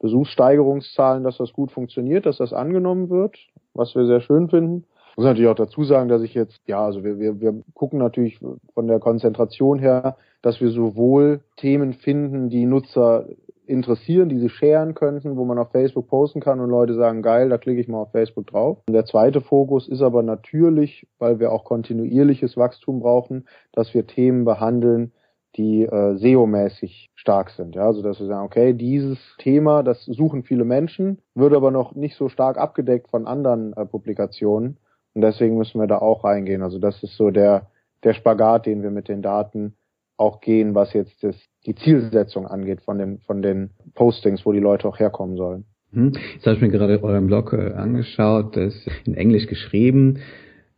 [0.00, 3.38] Besuchssteigerungszahlen, dass das gut funktioniert, dass das angenommen wird,
[3.72, 4.84] was wir sehr schön finden.
[5.12, 7.98] Ich muss natürlich auch dazu sagen, dass ich jetzt, ja, also wir, wir, wir gucken
[7.98, 8.40] natürlich
[8.74, 13.26] von der Konzentration her, dass wir sowohl Themen finden, die Nutzer
[13.72, 17.48] interessieren, die sie sharen könnten, wo man auf Facebook posten kann und Leute sagen, geil,
[17.48, 18.78] da klicke ich mal auf Facebook drauf.
[18.86, 24.06] Und der zweite Fokus ist aber natürlich, weil wir auch kontinuierliches Wachstum brauchen, dass wir
[24.06, 25.12] Themen behandeln,
[25.56, 27.74] die äh, SEO-mäßig stark sind.
[27.74, 31.94] Ja, also dass wir sagen, okay, dieses Thema, das suchen viele Menschen, wird aber noch
[31.94, 34.78] nicht so stark abgedeckt von anderen äh, Publikationen.
[35.14, 36.62] Und deswegen müssen wir da auch reingehen.
[36.62, 37.70] Also das ist so der,
[38.02, 39.74] der Spagat, den wir mit den Daten
[40.16, 41.36] auch gehen, was jetzt das,
[41.66, 45.64] die Zielsetzung angeht von den, von den Postings, wo die Leute auch herkommen sollen.
[45.92, 46.12] Hm.
[46.34, 50.20] Jetzt habe ich mir gerade euren Blog äh, angeschaut, das ist in Englisch geschrieben.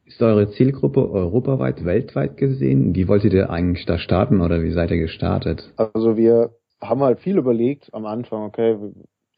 [0.06, 2.94] Ist eure Zielgruppe europaweit, weltweit gesehen?
[2.94, 5.72] Wie wolltet ihr eigentlich da starten oder wie seid ihr gestartet?
[5.76, 8.76] Also wir haben halt viel überlegt am Anfang, okay,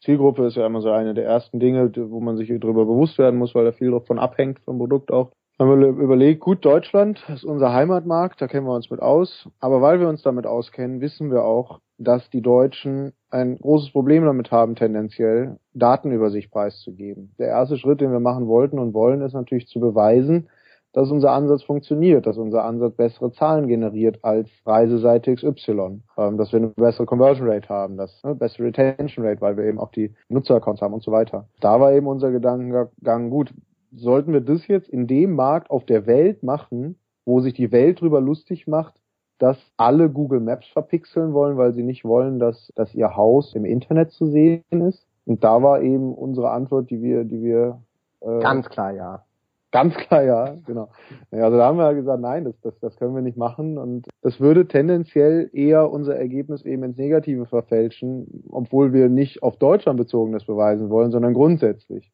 [0.03, 3.39] Zielgruppe ist ja immer so eine der ersten Dinge, wo man sich darüber bewusst werden
[3.39, 7.43] muss, weil da viel davon abhängt vom Produkt auch haben wir überlegt, gut, Deutschland ist
[7.43, 9.49] unser Heimatmarkt, da kennen wir uns mit aus.
[9.59, 14.23] Aber weil wir uns damit auskennen, wissen wir auch, dass die Deutschen ein großes Problem
[14.23, 17.33] damit haben, tendenziell Daten über sich preiszugeben.
[17.39, 20.47] Der erste Schritt, den wir machen wollten und wollen, ist natürlich zu beweisen,
[20.93, 26.51] dass unser Ansatz funktioniert, dass unser Ansatz bessere Zahlen generiert als Reiseseite XY, ähm, dass
[26.51, 29.91] wir eine bessere Conversion Rate haben, dass ne, bessere Retention Rate, weil wir eben auch
[29.91, 31.47] die Nutzeraccounts haben und so weiter.
[31.59, 33.53] Da war eben unser Gedankengang, gut,
[33.91, 38.01] sollten wir das jetzt in dem Markt auf der Welt machen, wo sich die Welt
[38.01, 38.95] drüber lustig macht,
[39.37, 43.65] dass alle Google Maps verpixeln wollen, weil sie nicht wollen, dass, dass ihr Haus im
[43.65, 45.05] Internet zu sehen ist.
[45.25, 47.81] Und da war eben unsere Antwort, die wir, die wir
[48.21, 49.23] äh, ganz klar ja.
[49.71, 50.87] Ganz klar ja, genau.
[51.29, 54.39] Also da haben wir gesagt, nein, das, das, das können wir nicht machen und das
[54.39, 60.45] würde tendenziell eher unser Ergebnis eben ins Negative verfälschen, obwohl wir nicht auf Deutschland bezogenes
[60.45, 62.11] beweisen wollen, sondern grundsätzlich.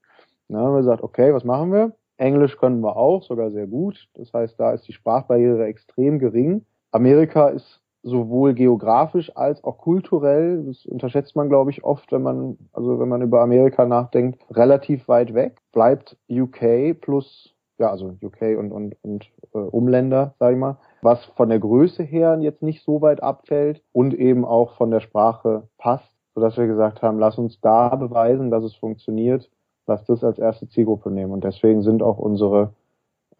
[0.47, 1.93] Dann haben wir gesagt, okay, was machen wir?
[2.17, 4.07] Englisch können wir auch, sogar sehr gut.
[4.13, 6.65] Das heißt, da ist die Sprachbarriere extrem gering.
[6.91, 12.57] Amerika ist sowohl geografisch als auch kulturell, das unterschätzt man, glaube ich, oft, wenn man,
[12.73, 15.57] also wenn man über Amerika nachdenkt, relativ weit weg.
[15.71, 21.23] Bleibt UK plus, ja, also UK und, und, und äh, Umländer, sage ich mal, was
[21.37, 25.69] von der Größe her jetzt nicht so weit abfällt und eben auch von der Sprache
[25.77, 29.49] passt, sodass wir gesagt haben, lass uns da beweisen, dass es funktioniert
[29.87, 31.31] lass das als erste Zielgruppe nehmen.
[31.31, 32.73] Und deswegen sind auch unsere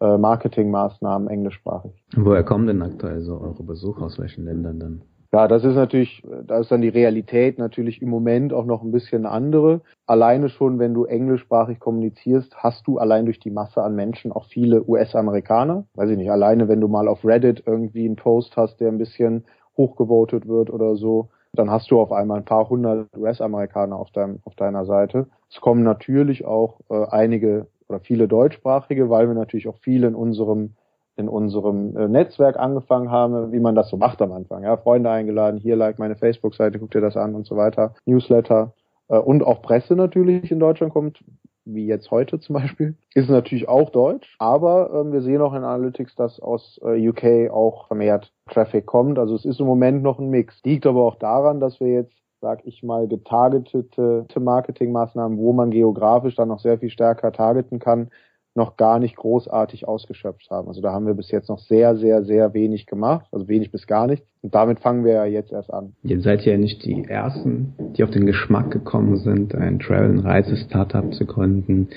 [0.00, 1.92] äh, Marketingmaßnahmen englischsprachig.
[2.16, 5.02] Woher kommen denn aktuell so eure Besucher aus welchen Ländern dann?
[5.34, 8.92] Ja, das ist natürlich, da ist dann die Realität natürlich im Moment auch noch ein
[8.92, 9.80] bisschen andere.
[10.06, 14.44] Alleine schon, wenn du englischsprachig kommunizierst, hast du allein durch die Masse an Menschen auch
[14.44, 15.86] viele US-Amerikaner.
[15.94, 18.98] Weiß ich nicht, alleine wenn du mal auf Reddit irgendwie einen Post hast, der ein
[18.98, 19.42] bisschen
[19.76, 24.40] hochgevotet wird oder so, dann hast du auf einmal ein paar hundert US-Amerikaner auf, deinem,
[24.44, 25.26] auf deiner Seite.
[25.50, 30.14] Es kommen natürlich auch äh, einige oder viele deutschsprachige, weil wir natürlich auch viel in
[30.14, 30.74] unserem
[31.16, 34.64] in unserem äh, Netzwerk angefangen haben, wie man das so macht am Anfang.
[34.64, 37.94] Ja, Freunde eingeladen, hier like meine Facebook-Seite, guck dir das an und so weiter.
[38.04, 38.72] Newsletter
[39.08, 41.22] äh, und auch Presse natürlich in Deutschland kommt,
[41.64, 45.64] wie jetzt heute zum Beispiel, ist natürlich auch Deutsch, aber ähm, wir sehen auch in
[45.64, 49.18] Analytics, dass aus äh, UK auch vermehrt Traffic kommt.
[49.18, 50.60] Also es ist im Moment noch ein Mix.
[50.64, 56.34] Liegt aber auch daran, dass wir jetzt sag ich mal, getargetete Marketingmaßnahmen, wo man geografisch
[56.34, 58.10] dann noch sehr viel stärker targeten kann,
[58.54, 60.68] noch gar nicht großartig ausgeschöpft haben.
[60.68, 63.86] Also da haben wir bis jetzt noch sehr, sehr, sehr wenig gemacht, also wenig bis
[63.86, 64.26] gar nichts.
[64.42, 65.94] Und damit fangen wir ja jetzt erst an.
[66.02, 70.20] Ihr seid ja nicht die Ersten, die auf den Geschmack gekommen sind, ein Travel- und
[70.20, 71.88] Reise-Startup zu gründen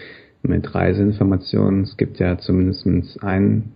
[0.42, 1.84] mit Reiseinformationen.
[1.84, 2.88] Es gibt ja zumindest
[3.22, 3.74] einen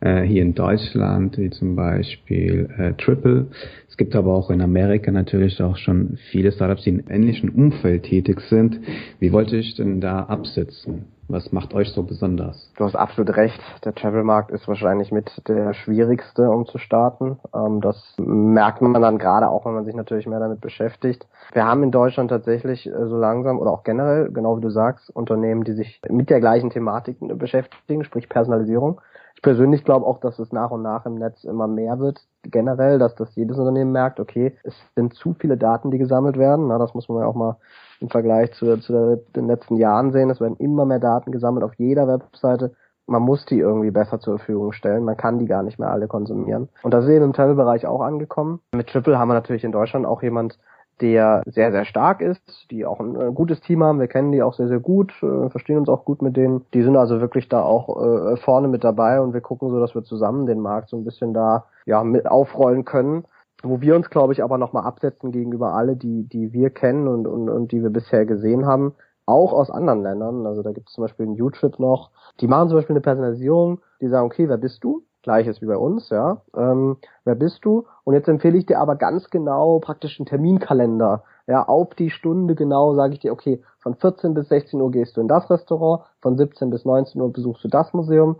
[0.00, 3.46] äh, hier in Deutschland, wie zum Beispiel äh, Triple.
[3.88, 8.04] Es gibt aber auch in Amerika natürlich auch schon viele Startups, die im ähnlichen Umfeld
[8.04, 8.80] tätig sind.
[9.20, 11.06] Wie wollte ich denn da absitzen?
[11.28, 12.72] Was macht euch so besonders?
[12.76, 13.60] Du hast absolut recht.
[13.84, 17.38] Der Travel-Markt ist wahrscheinlich mit der schwierigste, um zu starten.
[17.52, 21.26] Ähm, das merkt man dann gerade auch, wenn man sich natürlich mehr damit beschäftigt.
[21.52, 25.10] Wir haben in Deutschland tatsächlich äh, so langsam oder auch generell, genau wie du sagst,
[25.10, 29.00] Unternehmen, die sich mit der gleichen Thematik beschäftigen, sprich Personalisierung.
[29.34, 32.98] Ich persönlich glaube auch, dass es nach und nach im Netz immer mehr wird, generell,
[33.00, 36.68] dass das jedes Unternehmen merkt, okay, es sind zu viele Daten, die gesammelt werden.
[36.68, 37.56] Na, das muss man ja auch mal
[38.00, 40.30] im Vergleich zu, zu den letzten Jahren sehen.
[40.30, 42.74] Es werden immer mehr Daten gesammelt auf jeder Webseite.
[43.06, 45.04] Man muss die irgendwie besser zur Verfügung stellen.
[45.04, 46.68] Man kann die gar nicht mehr alle konsumieren.
[46.82, 48.60] Und da sehen wir im Travel-Bereich auch angekommen.
[48.74, 50.58] Mit Triple haben wir natürlich in Deutschland auch jemand,
[51.00, 54.00] der sehr, sehr stark ist, die auch ein, ein, gutes Team haben.
[54.00, 56.64] Wir kennen die auch sehr, sehr gut, äh, verstehen uns auch gut mit denen.
[56.72, 59.94] Die sind also wirklich da auch äh, vorne mit dabei und wir gucken so, dass
[59.94, 63.24] wir zusammen den Markt so ein bisschen da ja mit aufrollen können.
[63.62, 67.26] Wo wir uns, glaube ich, aber nochmal absetzen gegenüber alle, die, die wir kennen und,
[67.26, 68.94] und, und die wir bisher gesehen haben,
[69.26, 70.46] auch aus anderen Ländern.
[70.46, 72.10] Also da gibt es zum Beispiel einen U-Trip noch.
[72.40, 75.02] Die machen zum Beispiel eine Personalisierung, die sagen, okay, wer bist du?
[75.22, 76.42] Gleiches wie bei uns, ja.
[76.56, 77.86] Ähm, wer bist du?
[78.04, 81.24] Und jetzt empfehle ich dir aber ganz genau praktisch einen Terminkalender.
[81.48, 85.16] Ja, auf die Stunde genau sage ich dir, okay, von 14 bis 16 Uhr gehst
[85.16, 88.36] du in das Restaurant, von 17 bis 19 Uhr besuchst du das Museum.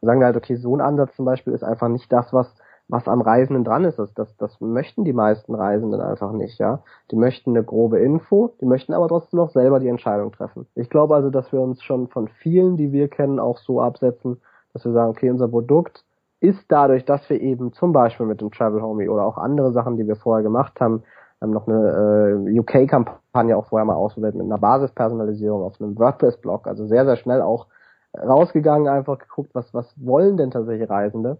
[0.00, 2.52] Sagen wir halt, okay, so ein Ansatz zum Beispiel ist einfach nicht das, was
[2.92, 3.98] was am Reisenden dran ist.
[3.98, 6.82] Das, das, das möchten die meisten Reisenden einfach nicht, ja.
[7.10, 10.66] Die möchten eine grobe Info, die möchten aber trotzdem noch selber die Entscheidung treffen.
[10.74, 14.42] Ich glaube also, dass wir uns schon von vielen, die wir kennen, auch so absetzen,
[14.74, 16.04] dass wir sagen, okay, unser Produkt
[16.40, 19.96] ist dadurch, dass wir eben zum Beispiel mit dem Travel Homie oder auch andere Sachen,
[19.96, 21.02] die wir vorher gemacht haben,
[21.40, 26.66] haben noch eine äh, UK-Kampagne auch vorher mal ausprobiert mit einer Basispersonalisierung auf einem WordPress-Blog,
[26.66, 27.68] also sehr, sehr schnell auch
[28.14, 31.38] rausgegangen, einfach geguckt, was, was wollen denn tatsächlich Reisende.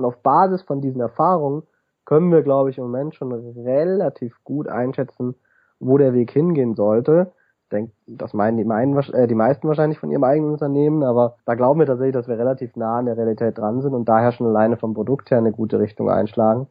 [0.00, 1.62] Und auf Basis von diesen Erfahrungen
[2.04, 5.34] können wir, glaube ich, im Moment schon relativ gut einschätzen,
[5.78, 7.32] wo der Weg hingehen sollte
[7.70, 11.54] denke, das meinen die, meinen, äh, die meisten wahrscheinlich von ihrem eigenen Unternehmen, aber da
[11.54, 14.46] glauben wir tatsächlich, dass wir relativ nah an der Realität dran sind und daher schon
[14.46, 16.66] alleine vom Produkt her eine gute Richtung einschlagen.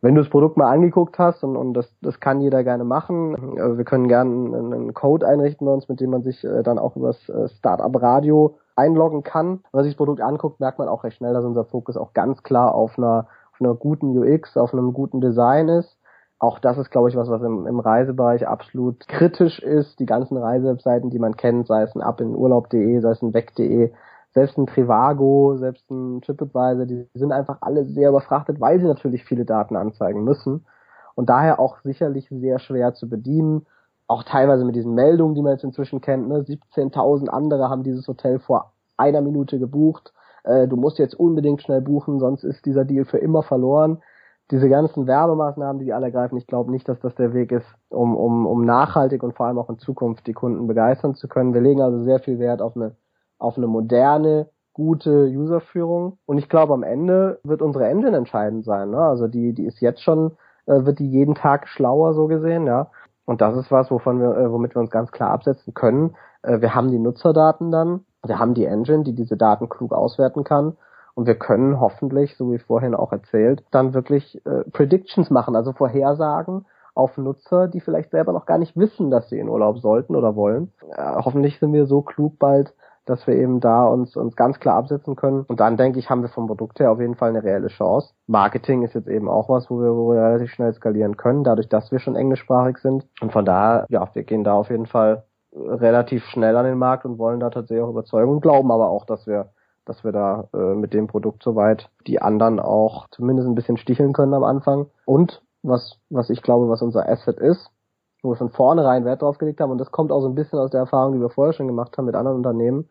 [0.00, 3.58] Wenn du das Produkt mal angeguckt hast und, und das, das kann jeder gerne machen,
[3.58, 6.62] also wir können gerne einen, einen Code einrichten bei uns, mit dem man sich äh,
[6.62, 9.60] dann auch übers äh, Startup Radio einloggen kann.
[9.72, 12.14] Wenn man sich das Produkt anguckt, merkt man auch recht schnell, dass unser Fokus auch
[12.14, 15.98] ganz klar auf einer, auf einer guten UX, auf einem guten Design ist
[16.38, 19.98] auch das ist, glaube ich, was, was im, im Reisebereich absolut kritisch ist.
[19.98, 23.34] Die ganzen Reisewebseiten, die man kennt, sei es ein Ab in Urlaub.de, sei es ein
[23.34, 23.92] Weg.de,
[24.34, 29.24] selbst ein Trivago, selbst ein TripAdvisor, die sind einfach alle sehr überfrachtet, weil sie natürlich
[29.24, 30.66] viele Daten anzeigen müssen
[31.16, 33.66] und daher auch sicherlich sehr schwer zu bedienen.
[34.08, 36.40] Auch teilweise mit diesen Meldungen, die man jetzt inzwischen kennt, ne?
[36.40, 40.12] 17.000 andere haben dieses Hotel vor einer Minute gebucht.
[40.42, 44.02] Äh, du musst jetzt unbedingt schnell buchen, sonst ist dieser Deal für immer verloren
[44.50, 47.66] diese ganzen Werbemaßnahmen, die die alle greifen, ich glaube nicht, dass das der Weg ist,
[47.90, 51.54] um, um, um nachhaltig und vor allem auch in Zukunft die Kunden begeistern zu können.
[51.54, 52.96] Wir legen also sehr viel Wert auf eine,
[53.38, 56.18] auf eine moderne, gute Userführung.
[56.24, 58.90] Und ich glaube, am Ende wird unsere Engine entscheidend sein.
[58.90, 58.98] Ne?
[58.98, 60.36] Also die, die ist jetzt schon,
[60.66, 62.90] äh, wird die jeden Tag schlauer, so gesehen, ja.
[63.28, 66.16] Und das ist was, wovon wir, äh, womit wir uns ganz klar absetzen können.
[66.40, 70.44] Äh, wir haben die Nutzerdaten dann, wir haben die Engine, die diese Daten klug auswerten
[70.44, 70.78] kann.
[71.14, 75.74] Und wir können hoffentlich, so wie vorhin auch erzählt, dann wirklich äh, Predictions machen, also
[75.74, 76.64] Vorhersagen
[76.94, 80.34] auf Nutzer, die vielleicht selber noch gar nicht wissen, dass sie in Urlaub sollten oder
[80.34, 80.72] wollen.
[80.90, 82.72] Äh, hoffentlich sind wir so klug bald,
[83.08, 85.44] dass wir eben da uns, uns ganz klar absetzen können.
[85.48, 88.12] Und dann denke ich, haben wir vom Produkt her auf jeden Fall eine reelle Chance.
[88.26, 91.68] Marketing ist jetzt eben auch was, wo wir, wo wir relativ schnell skalieren können, dadurch,
[91.68, 93.06] dass wir schon englischsprachig sind.
[93.20, 97.04] Und von daher, ja, wir gehen da auf jeden Fall relativ schnell an den Markt
[97.04, 99.50] und wollen da tatsächlich auch überzeugen und glauben aber auch, dass wir
[99.88, 104.12] dass wir da äh, mit dem Produkt soweit die anderen auch zumindest ein bisschen sticheln
[104.12, 104.86] können am Anfang.
[105.06, 107.70] Und was, was ich glaube, was unser Asset ist,
[108.22, 110.58] wo wir von vornherein Wert drauf gelegt haben, und das kommt auch so ein bisschen
[110.58, 112.88] aus der Erfahrung, die wir vorher schon gemacht haben mit anderen Unternehmen,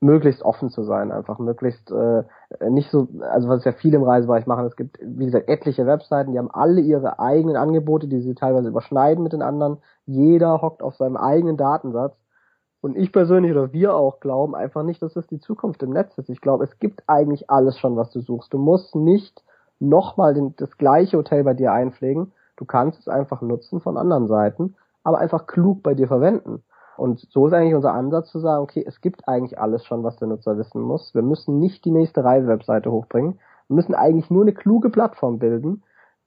[0.00, 2.24] möglichst offen zu sein, einfach möglichst äh,
[2.68, 6.32] nicht so, also was ja viele im Reisebereich machen, es gibt, wie gesagt, etliche Webseiten,
[6.32, 9.78] die haben alle ihre eigenen Angebote, die sie teilweise überschneiden mit den anderen.
[10.04, 12.16] Jeder hockt auf seinem eigenen Datensatz.
[12.82, 16.18] Und ich persönlich oder wir auch glauben einfach nicht, dass das die Zukunft im Netz
[16.18, 16.28] ist.
[16.28, 18.52] Ich glaube, es gibt eigentlich alles schon, was du suchst.
[18.52, 19.42] Du musst nicht
[19.80, 22.32] nochmal das gleiche Hotel bei dir einpflegen.
[22.56, 26.62] Du kannst es einfach nutzen von anderen Seiten, aber einfach klug bei dir verwenden.
[26.96, 30.16] Und so ist eigentlich unser Ansatz zu sagen, okay, es gibt eigentlich alles schon, was
[30.16, 31.14] der Nutzer wissen muss.
[31.14, 33.38] Wir müssen nicht die nächste Reisewebseite hochbringen.
[33.68, 35.82] Wir müssen eigentlich nur eine kluge Plattform bilden,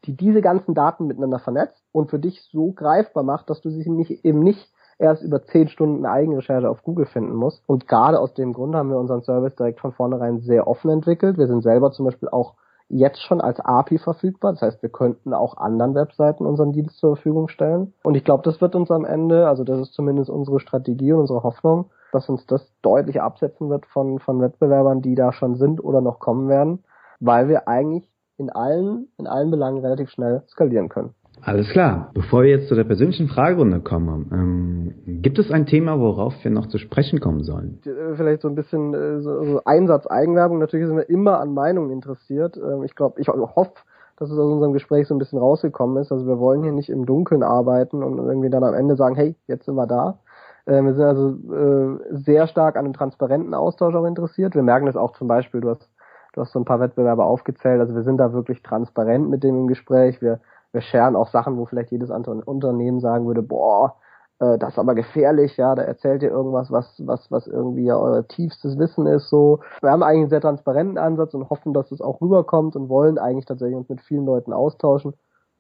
[0.06, 3.90] die diese ganzen Daten miteinander vernetzt und für dich so greifbar macht, dass du sie
[3.90, 7.64] nicht, eben nicht erst über zehn Stunden Eigenrecherche auf Google finden musst.
[7.68, 11.38] Und gerade aus dem Grund haben wir unseren Service direkt von vornherein sehr offen entwickelt.
[11.38, 12.56] Wir sind selber zum Beispiel auch
[12.90, 14.54] jetzt schon als API verfügbar.
[14.54, 17.94] Das heißt, wir könnten auch anderen Webseiten unseren Dienst zur Verfügung stellen.
[18.04, 21.22] Und ich glaube, das wird uns am Ende, also das ist zumindest unsere Strategie und
[21.22, 25.84] unsere Hoffnung, dass uns das deutlich absetzen wird von, von Wettbewerbern, die da schon sind
[25.84, 26.84] oder noch kommen werden,
[27.20, 31.14] weil wir eigentlich in allen, in allen Belangen relativ schnell skalieren können.
[31.42, 32.12] Alles klar.
[32.14, 36.52] Bevor wir jetzt zu der persönlichen Fragerunde kommen, ähm, gibt es ein Thema, worauf wir
[36.52, 37.80] noch zu sprechen kommen sollen?
[37.86, 40.60] Äh, vielleicht so ein bisschen äh, so, so Einsatz Eigenwerbung.
[40.60, 42.58] Natürlich sind wir immer an Meinungen interessiert.
[42.58, 43.72] Ähm, ich glaube, ich hoffe,
[44.18, 46.12] dass es aus unserem Gespräch so ein bisschen rausgekommen ist.
[46.12, 49.36] Also wir wollen hier nicht im Dunkeln arbeiten und irgendwie dann am Ende sagen, hey,
[49.48, 50.20] jetzt sind wir da.
[50.66, 54.56] Äh, wir sind also äh, sehr stark an einem transparenten Austausch auch interessiert.
[54.56, 55.88] Wir merken das auch zum Beispiel, du hast,
[56.34, 57.80] du hast so ein paar Wettbewerber aufgezählt.
[57.80, 60.22] Also wir sind da wirklich transparent mit dem im Gespräch.
[60.22, 60.40] Wir
[60.72, 63.96] wir scheren auch Sachen, wo vielleicht jedes andere Unternehmen sagen würde, boah,
[64.40, 67.98] äh, das ist aber gefährlich, ja, da erzählt ihr irgendwas, was, was, was irgendwie ja
[67.98, 69.60] euer tiefstes Wissen ist, so.
[69.82, 73.18] Wir haben eigentlich einen sehr transparenten Ansatz und hoffen, dass es auch rüberkommt und wollen
[73.18, 75.14] eigentlich tatsächlich uns mit vielen Leuten austauschen,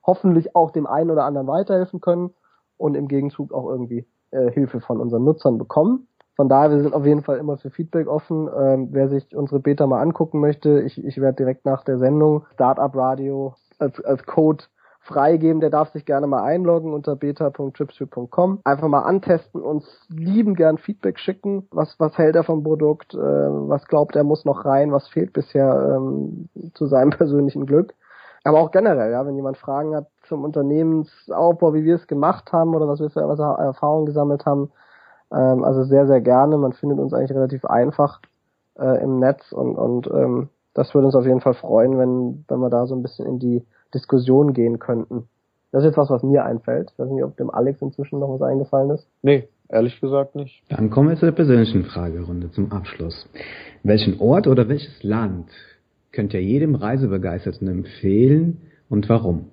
[0.05, 2.33] hoffentlich auch dem einen oder anderen weiterhelfen können
[2.77, 6.07] und im Gegenzug auch irgendwie äh, Hilfe von unseren Nutzern bekommen.
[6.35, 8.47] Von daher, wir sind auf jeden Fall immer für Feedback offen.
[8.55, 12.45] Ähm, wer sich unsere Beta mal angucken möchte, ich, ich werde direkt nach der Sendung
[12.53, 14.65] Startup Radio als, als Code
[15.07, 18.59] freigeben, der darf sich gerne mal einloggen unter beta.tripsview.com.
[18.63, 21.67] Einfach mal antesten, uns lieben gern Feedback schicken.
[21.71, 23.13] Was, was hält er vom Produkt?
[23.13, 24.91] Äh, was glaubt er muss noch rein?
[24.91, 27.93] Was fehlt bisher ähm, zu seinem persönlichen Glück?
[28.43, 32.75] Aber auch generell, ja, wenn jemand Fragen hat zum Unternehmensaufbau, wie wir es gemacht haben
[32.75, 34.71] oder was wir für Erfahrungen gesammelt haben,
[35.31, 36.57] ähm, also sehr, sehr gerne.
[36.57, 38.21] Man findet uns eigentlich relativ einfach
[38.79, 42.59] äh, im Netz und, und ähm, das würde uns auf jeden Fall freuen, wenn, wenn
[42.59, 45.27] wir da so ein bisschen in die Diskussion gehen könnten.
[45.71, 46.91] Das ist jetzt was, was mir einfällt.
[46.93, 49.07] Ich weiß nicht, ob dem Alex inzwischen noch was eingefallen ist.
[49.21, 50.63] Nee, ehrlich gesagt nicht.
[50.69, 53.27] Dann kommen wir zu der persönlichen Fragerunde zum Abschluss.
[53.83, 55.49] Welchen Ort oder welches Land
[56.11, 59.49] könnt ihr jedem Reisebegeisterten empfehlen und warum?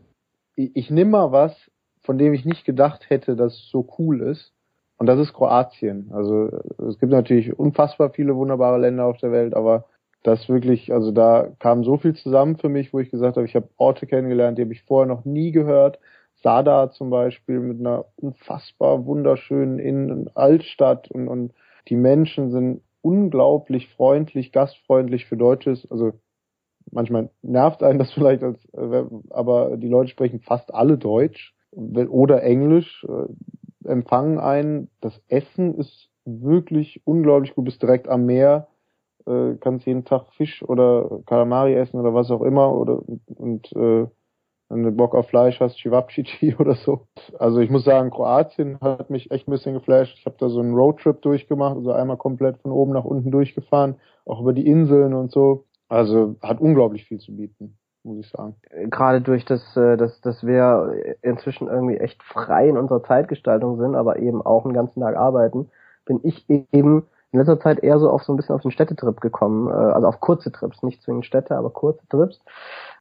[0.54, 1.54] Ich, ich nehme mal was,
[2.02, 4.52] von dem ich nicht gedacht hätte, dass es so cool ist.
[4.96, 6.10] Und das ist Kroatien.
[6.12, 6.50] Also
[6.88, 9.86] es gibt natürlich unfassbar viele wunderbare Länder auf der Welt, aber
[10.24, 13.54] das wirklich, also da kam so viel zusammen für mich, wo ich gesagt habe, ich
[13.54, 16.00] habe Orte kennengelernt, die habe ich vorher noch nie gehört.
[16.42, 21.52] Sada zum Beispiel mit einer unfassbar wunderschönen Innen Altstadt und, und
[21.88, 25.86] die Menschen sind unglaublich freundlich, gastfreundlich für Deutsches.
[25.90, 26.12] Also
[26.90, 32.42] manchmal nervt einen das vielleicht, als, äh, aber die Leute sprechen fast alle Deutsch oder
[32.42, 34.88] Englisch, äh, empfangen einen.
[35.02, 38.68] Das Essen ist wirklich unglaublich gut, bist direkt am Meer
[39.26, 43.02] äh, kannst jeden Tag Fisch oder Kalamari essen oder was auch immer oder
[43.36, 44.06] und äh,
[44.68, 47.06] wenn du Bock auf Fleisch hast, Chivapchichi oder so.
[47.38, 50.18] Also ich muss sagen, Kroatien hat mich echt ein bisschen geflasht.
[50.18, 53.96] Ich habe da so einen Roadtrip durchgemacht, also einmal komplett von oben nach unten durchgefahren,
[54.24, 55.64] auch über die Inseln und so.
[55.88, 58.56] Also hat unglaublich viel zu bieten, muss ich sagen.
[58.90, 63.94] Gerade durch das, äh, dass, dass wir inzwischen irgendwie echt frei in unserer Zeitgestaltung sind,
[63.94, 65.70] aber eben auch einen ganzen Tag arbeiten,
[66.06, 69.20] bin ich eben in letzter Zeit eher so auf so ein bisschen auf den Städtetrip
[69.20, 72.40] gekommen, äh, also auf kurze Trips, nicht zwingend Städte, aber kurze Trips.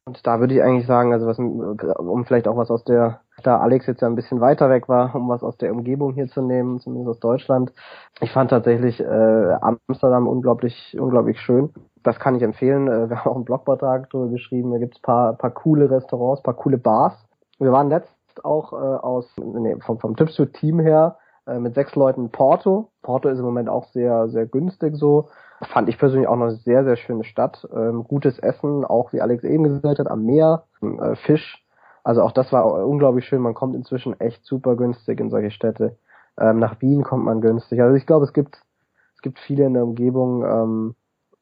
[0.06, 3.58] Und da würde ich eigentlich sagen, also was, um vielleicht auch was aus der, da
[3.58, 6.42] Alex jetzt ja ein bisschen weiter weg war, um was aus der Umgebung hier zu
[6.42, 7.72] nehmen, zumindest aus Deutschland.
[8.20, 9.56] Ich fand tatsächlich äh,
[9.86, 11.72] Amsterdam unglaublich, unglaublich schön.
[12.02, 12.88] Das kann ich empfehlen.
[12.88, 14.72] Äh, wir haben auch einen Blogbeitrag drüber geschrieben.
[14.72, 17.14] Da gibt's paar, paar coole Restaurants, paar coole Bars.
[17.60, 18.12] Wir waren letzt
[18.42, 22.90] auch äh, aus, nee, vom, vom Tipster-Team her äh, mit sechs Leuten Porto.
[23.02, 25.28] Porto ist im Moment auch sehr, sehr günstig so.
[25.62, 27.66] Fand ich persönlich auch noch eine sehr, sehr schöne Stadt.
[27.74, 31.64] Ähm, gutes Essen, auch wie Alex eben gesagt hat, am Meer, äh, Fisch.
[32.02, 33.40] Also auch das war unglaublich schön.
[33.40, 35.96] Man kommt inzwischen echt super günstig in solche Städte.
[36.38, 37.80] Ähm, nach Wien kommt man günstig.
[37.80, 38.58] Also ich glaube, es gibt,
[39.14, 40.94] es gibt viele in der Umgebung ähm,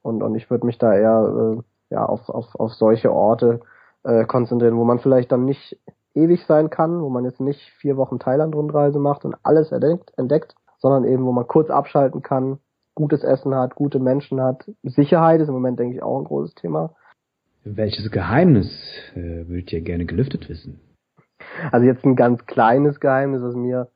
[0.03, 3.61] und, und ich würde mich da eher äh, ja, auf, auf, auf solche Orte
[4.05, 5.79] äh, konzentrieren, wo man vielleicht dann nicht
[6.15, 10.55] ewig sein kann, wo man jetzt nicht vier Wochen Thailand-Rundreise macht und alles entdeckt, entdeckt,
[10.79, 12.59] sondern eben, wo man kurz abschalten kann,
[12.95, 14.71] gutes Essen hat, gute Menschen hat.
[14.83, 16.95] Sicherheit ist im Moment, denke ich, auch ein großes Thema.
[17.65, 18.69] Welches Geheimnis
[19.15, 20.81] äh, würdet ihr gerne gelüftet wissen?
[21.71, 23.89] Also jetzt ein ganz kleines Geheimnis, was mir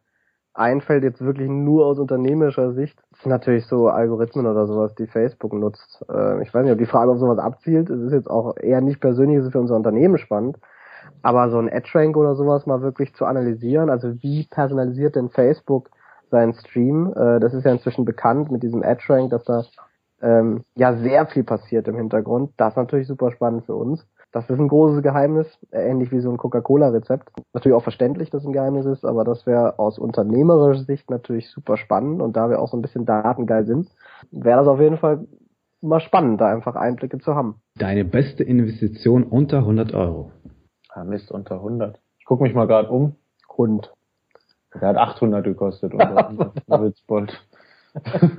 [0.55, 5.53] einfällt, jetzt wirklich nur aus unternehmerischer Sicht, sind natürlich so Algorithmen oder sowas, die Facebook
[5.53, 6.05] nutzt.
[6.09, 7.91] Äh, ich weiß nicht, ob die Frage auf sowas abzielt.
[7.91, 10.59] Es ist jetzt auch eher nicht persönlich, es ist für unser Unternehmen spannend.
[11.23, 15.91] Aber so ein Ad-Rank oder sowas mal wirklich zu analysieren, also wie personalisiert denn Facebook
[16.31, 17.13] seinen Stream?
[17.17, 19.65] Äh, das ist ja inzwischen bekannt mit diesem Ad-Rank, dass da
[20.23, 22.53] ähm, ja sehr viel passiert im Hintergrund.
[22.57, 24.07] Das ist natürlich super spannend für uns.
[24.33, 27.31] Das ist ein großes Geheimnis, ähnlich wie so ein Coca-Cola-Rezept.
[27.55, 31.49] Natürlich auch verständlich, dass es ein Geheimnis ist, aber das wäre aus unternehmerischer Sicht natürlich
[31.51, 33.89] super spannend und da wir auch so ein bisschen datengeil sind,
[34.31, 35.27] wäre das auf jeden Fall
[35.81, 37.61] mal spannend, da einfach Einblicke zu haben.
[37.79, 40.33] Deine beste Investition unter 100 Euro?
[40.97, 42.01] Ah, Mist, unter 100.
[42.19, 43.17] Ich gucke mich mal gerade um.
[43.59, 43.93] Hund.
[44.81, 46.53] Der hat 800 gekostet, unter 100.
[46.69, 47.39] Witzbold.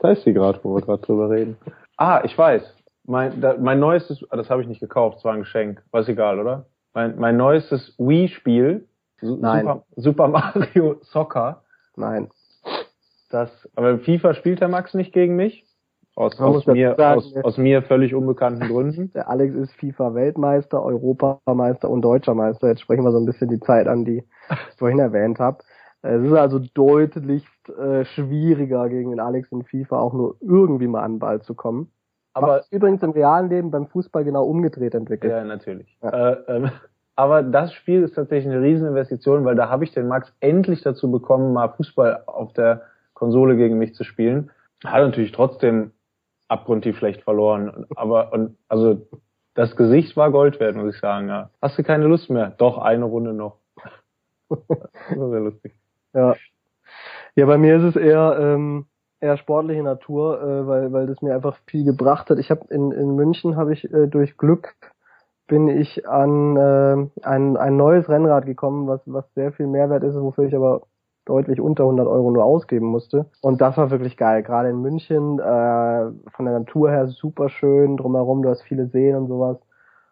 [0.00, 1.56] da ist sie gerade, wo wir gerade drüber reden.
[1.96, 2.74] Ah, ich weiß.
[3.04, 5.80] Mein, da, mein neuestes, ah, das habe ich nicht gekauft, es war ein Geschenk.
[5.92, 6.66] War egal, oder?
[6.92, 8.88] Mein, mein neuestes Wii-Spiel,
[9.20, 11.62] Super, Super Mario Soccer.
[11.94, 12.30] Nein.
[13.30, 15.64] Das, aber FIFA spielt der Max nicht gegen mich.
[16.16, 19.12] Aus, aus mir, sagen, aus, aus mir völlig unbekannten Gründen.
[19.14, 22.68] Der Alex ist FIFA-Weltmeister, Europameister und Deutscher Meister.
[22.68, 25.58] Jetzt sprechen wir so ein bisschen die Zeit an, die ich vorhin erwähnt habe.
[26.02, 27.44] Es ist also deutlich
[27.78, 31.54] äh, schwieriger gegen den Alex in FIFA auch nur irgendwie mal an den Ball zu
[31.54, 31.90] kommen.
[32.34, 35.32] Aber Was übrigens im realen Leben beim Fußball genau umgedreht entwickelt.
[35.32, 35.96] Ja, natürlich.
[36.02, 36.30] Ja.
[36.30, 36.70] Äh, ähm,
[37.16, 41.10] aber das Spiel ist tatsächlich eine Rieseninvestition, weil da habe ich den Max endlich dazu
[41.10, 42.82] bekommen, mal Fußball auf der
[43.14, 44.50] Konsole gegen mich zu spielen.
[44.84, 45.92] Hat natürlich trotzdem
[46.48, 47.86] abgrundtief schlecht verloren.
[47.96, 49.06] Aber und also
[49.54, 51.28] das Gesicht war Gold wert, muss ich sagen.
[51.28, 51.50] Ja.
[51.62, 52.50] Hast du keine Lust mehr?
[52.58, 53.58] Doch, eine Runde noch.
[54.48, 54.58] das
[55.16, 55.72] war sehr lustig.
[56.16, 56.36] Ja.
[57.34, 58.86] Ja, bei mir ist es eher ähm,
[59.20, 62.38] eher sportliche Natur, äh, weil, weil das mir einfach viel gebracht hat.
[62.38, 64.76] Ich habe in, in München habe ich äh, durch Glück
[65.46, 70.14] bin ich an äh, ein, ein neues Rennrad gekommen, was, was sehr viel Mehrwert ist,
[70.14, 70.82] wofür ich aber
[71.26, 73.26] deutlich unter 100 Euro nur ausgeben musste.
[73.40, 74.42] Und das war wirklich geil.
[74.42, 79.16] Gerade in München, äh, von der Natur her super schön, drumherum, du hast viele Seen
[79.16, 79.58] und sowas.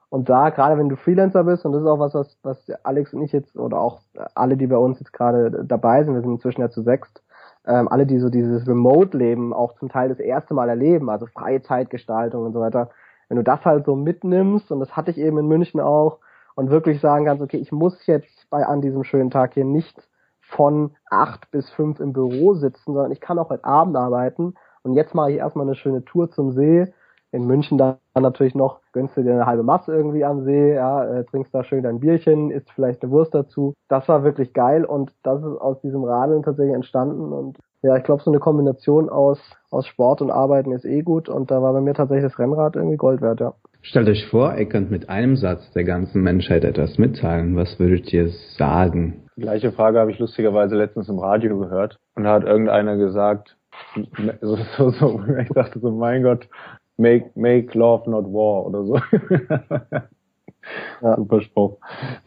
[0.09, 3.15] Und da, gerade wenn du Freelancer bist, und das ist auch was, was, was Alex
[3.15, 4.01] und ich jetzt, oder auch
[4.35, 7.23] alle, die bei uns jetzt gerade dabei sind, wir sind inzwischen ja zu sechst,
[7.67, 11.63] ähm, alle, die so dieses Remote-Leben auch zum Teil das erste Mal erleben, also freie
[11.63, 12.91] Zeitgestaltung und so weiter,
[13.29, 16.19] wenn du das halt so mitnimmst, und das hatte ich eben in München auch,
[16.55, 20.07] und wirklich sagen kannst, okay, ich muss jetzt bei an diesem schönen Tag hier nicht
[20.53, 24.95] von acht bis fünf im Büro sitzen, sondern ich kann auch heute Abend arbeiten und
[24.95, 26.93] jetzt mache ich erstmal eine schöne Tour zum See.
[27.31, 31.05] In München dann natürlich noch, gönnst du dir eine halbe Masse irgendwie am See, ja,
[31.05, 33.73] äh, trinkst da schön dein Bierchen, isst vielleicht eine Wurst dazu.
[33.89, 38.05] Das war wirklich geil und das ist aus diesem Radeln tatsächlich entstanden und ja, ich
[38.05, 39.39] glaube, so eine Kombination aus,
[39.71, 42.77] aus Sport und Arbeiten ist eh gut und da war bei mir tatsächlich das Rennrad
[42.77, 43.55] irgendwie Gold wert, ja.
[43.85, 47.57] Stellt euch vor, ihr könnt mit einem Satz der ganzen Menschheit etwas mitteilen.
[47.57, 49.25] Was würdet ihr sagen?
[49.37, 51.99] Die gleiche Frage habe ich lustigerweise letztens im Radio gehört.
[52.15, 53.57] Und da hat irgendeiner gesagt,
[54.41, 56.49] so, so, so, ich dachte so, mein Gott,
[56.97, 58.95] make, make love not war oder so.
[61.03, 61.17] ja.
[61.17, 61.79] Super Spruch.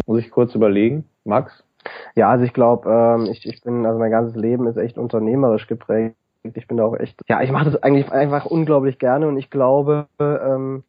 [0.06, 1.06] Muss ich kurz überlegen.
[1.24, 1.65] Max?
[2.16, 5.68] Ja, also ich glaube, ähm, ich, ich bin, also mein ganzes Leben ist echt unternehmerisch
[5.68, 6.16] geprägt.
[6.44, 9.50] Ich bin da auch echt, ja, ich mache das eigentlich einfach unglaublich gerne und ich
[9.50, 10.84] glaube, ähm,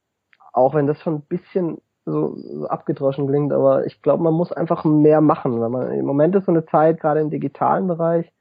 [0.52, 4.52] auch wenn das schon ein bisschen so, so abgedroschen klingt, aber ich glaube, man muss
[4.52, 5.60] einfach mehr machen.
[5.60, 8.32] Weil man, Im Moment ist so eine Zeit, gerade im digitalen Bereich,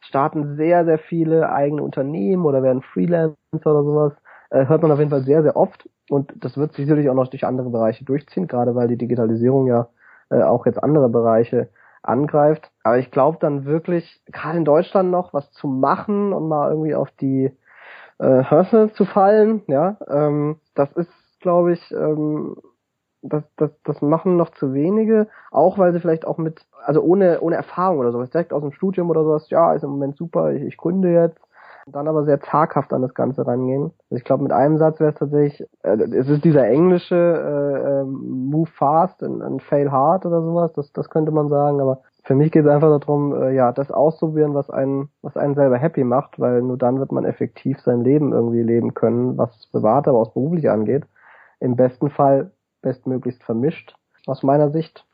[0.00, 4.12] starten sehr, sehr viele eigene Unternehmen oder werden Freelancer oder sowas.
[4.50, 5.88] Äh, hört man auf jeden Fall sehr, sehr oft.
[6.10, 9.66] Und das wird sich sicherlich auch noch durch andere Bereiche durchziehen, gerade weil die Digitalisierung
[9.66, 9.88] ja
[10.30, 11.68] äh, auch jetzt andere Bereiche
[12.08, 12.70] angreift.
[12.82, 16.94] Aber ich glaube dann wirklich, gerade in Deutschland noch was zu machen und mal irgendwie
[16.94, 17.50] auf die
[18.18, 22.56] äh, Hörse zu fallen, ja, ähm, das ist, glaube ich, ähm,
[23.22, 27.40] das, das, das machen noch zu wenige, auch weil sie vielleicht auch mit, also ohne,
[27.40, 30.52] ohne Erfahrung oder sowas, direkt aus dem Studium oder sowas, ja, ist im Moment super,
[30.52, 31.40] ich, ich gründe jetzt,
[31.92, 33.92] dann aber sehr zaghaft an das Ganze rangehen.
[34.10, 38.00] Also ich glaube, mit einem Satz wäre es tatsächlich, äh, es ist dieser englische äh,
[38.00, 42.02] äh, Move fast and, and fail hard oder sowas, das, das könnte man sagen, aber
[42.24, 45.78] für mich geht es einfach darum, äh, ja, das auszuprobieren, was einen, was einen selber
[45.78, 50.06] happy macht, weil nur dann wird man effektiv sein Leben irgendwie leben können, was privat,
[50.06, 51.04] aber auch beruflich angeht.
[51.58, 52.50] Im besten Fall
[52.82, 55.04] bestmöglichst vermischt, aus meiner Sicht.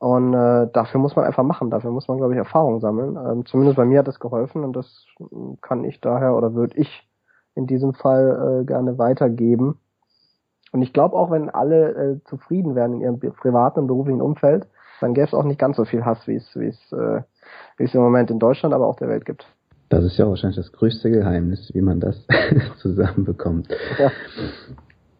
[0.00, 3.16] Und äh, dafür muss man einfach machen, dafür muss man, glaube ich, Erfahrung sammeln.
[3.16, 5.04] Ähm, zumindest bei mir hat das geholfen und das
[5.60, 7.06] kann ich daher oder würde ich
[7.54, 9.78] in diesem Fall äh, gerne weitergeben.
[10.72, 14.66] Und ich glaube auch, wenn alle äh, zufrieden wären in ihrem privaten und beruflichen Umfeld,
[15.02, 17.20] dann gäbe es auch nicht ganz so viel Hass, wie es wie es äh,
[17.76, 19.46] wie es im Moment in Deutschland, aber auch der Welt gibt.
[19.90, 22.26] Das ist ja wahrscheinlich das größte Geheimnis, wie man das
[22.78, 23.68] zusammenbekommt.
[23.98, 24.10] Ja.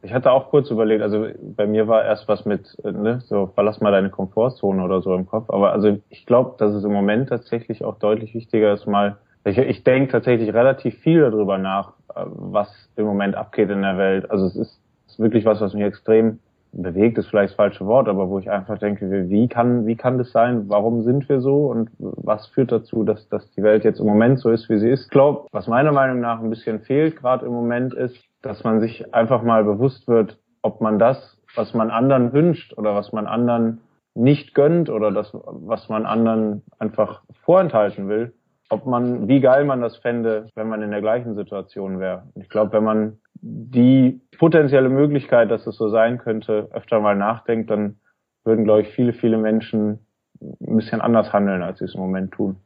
[0.02, 3.80] Ich hatte auch kurz überlegt, also bei mir war erst was mit, ne, so verlass
[3.80, 5.50] mal deine Komfortzone oder so im Kopf.
[5.50, 9.58] Aber also ich glaube, dass es im Moment tatsächlich auch deutlich wichtiger ist, mal, ich,
[9.58, 14.30] ich denke tatsächlich relativ viel darüber nach, äh, was im Moment abgeht in der Welt.
[14.30, 16.38] Also es ist, ist wirklich was, was mich extrem
[16.72, 20.18] bewegt, ist vielleicht das falsche Wort, aber wo ich einfach denke, wie kann, wie kann
[20.18, 20.68] das sein?
[20.68, 21.66] Warum sind wir so?
[21.66, 24.88] Und was führt dazu, dass, dass die Welt jetzt im Moment so ist, wie sie
[24.88, 25.04] ist?
[25.04, 28.80] Ich glaube, was meiner Meinung nach ein bisschen fehlt gerade im Moment ist, dass man
[28.80, 33.26] sich einfach mal bewusst wird, ob man das, was man anderen wünscht oder was man
[33.26, 33.80] anderen
[34.14, 38.34] nicht gönnt oder das, was man anderen einfach vorenthalten will,
[38.68, 42.24] ob man, wie geil man das fände, wenn man in der gleichen Situation wäre.
[42.34, 47.70] Ich glaube, wenn man die potenzielle Möglichkeit, dass es so sein könnte, öfter mal nachdenkt,
[47.70, 47.96] dann
[48.44, 50.06] würden, glaube ich, viele, viele Menschen
[50.40, 52.56] ein bisschen anders handeln, als sie es im Moment tun.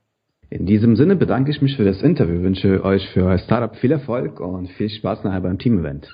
[0.54, 3.90] In diesem Sinne bedanke ich mich für das Interview, wünsche euch für euer Startup viel
[3.90, 6.08] Erfolg und viel Spaß nachher beim Team-Event.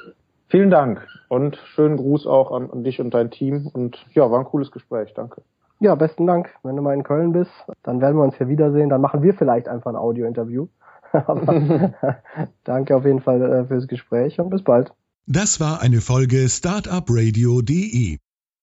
[0.49, 4.39] Vielen Dank und schönen Gruß auch an, an, dich und dein Team und ja, war
[4.39, 5.43] ein cooles Gespräch, danke.
[5.79, 6.49] Ja, besten Dank.
[6.63, 7.51] Wenn du mal in Köln bist,
[7.83, 10.69] dann werden wir uns hier wiedersehen, dann machen wir vielleicht einfach ein Audio-Interview.
[12.65, 14.91] danke auf jeden Fall äh, fürs Gespräch und bis bald.
[15.27, 18.17] Das war eine Folge Startupradio.de.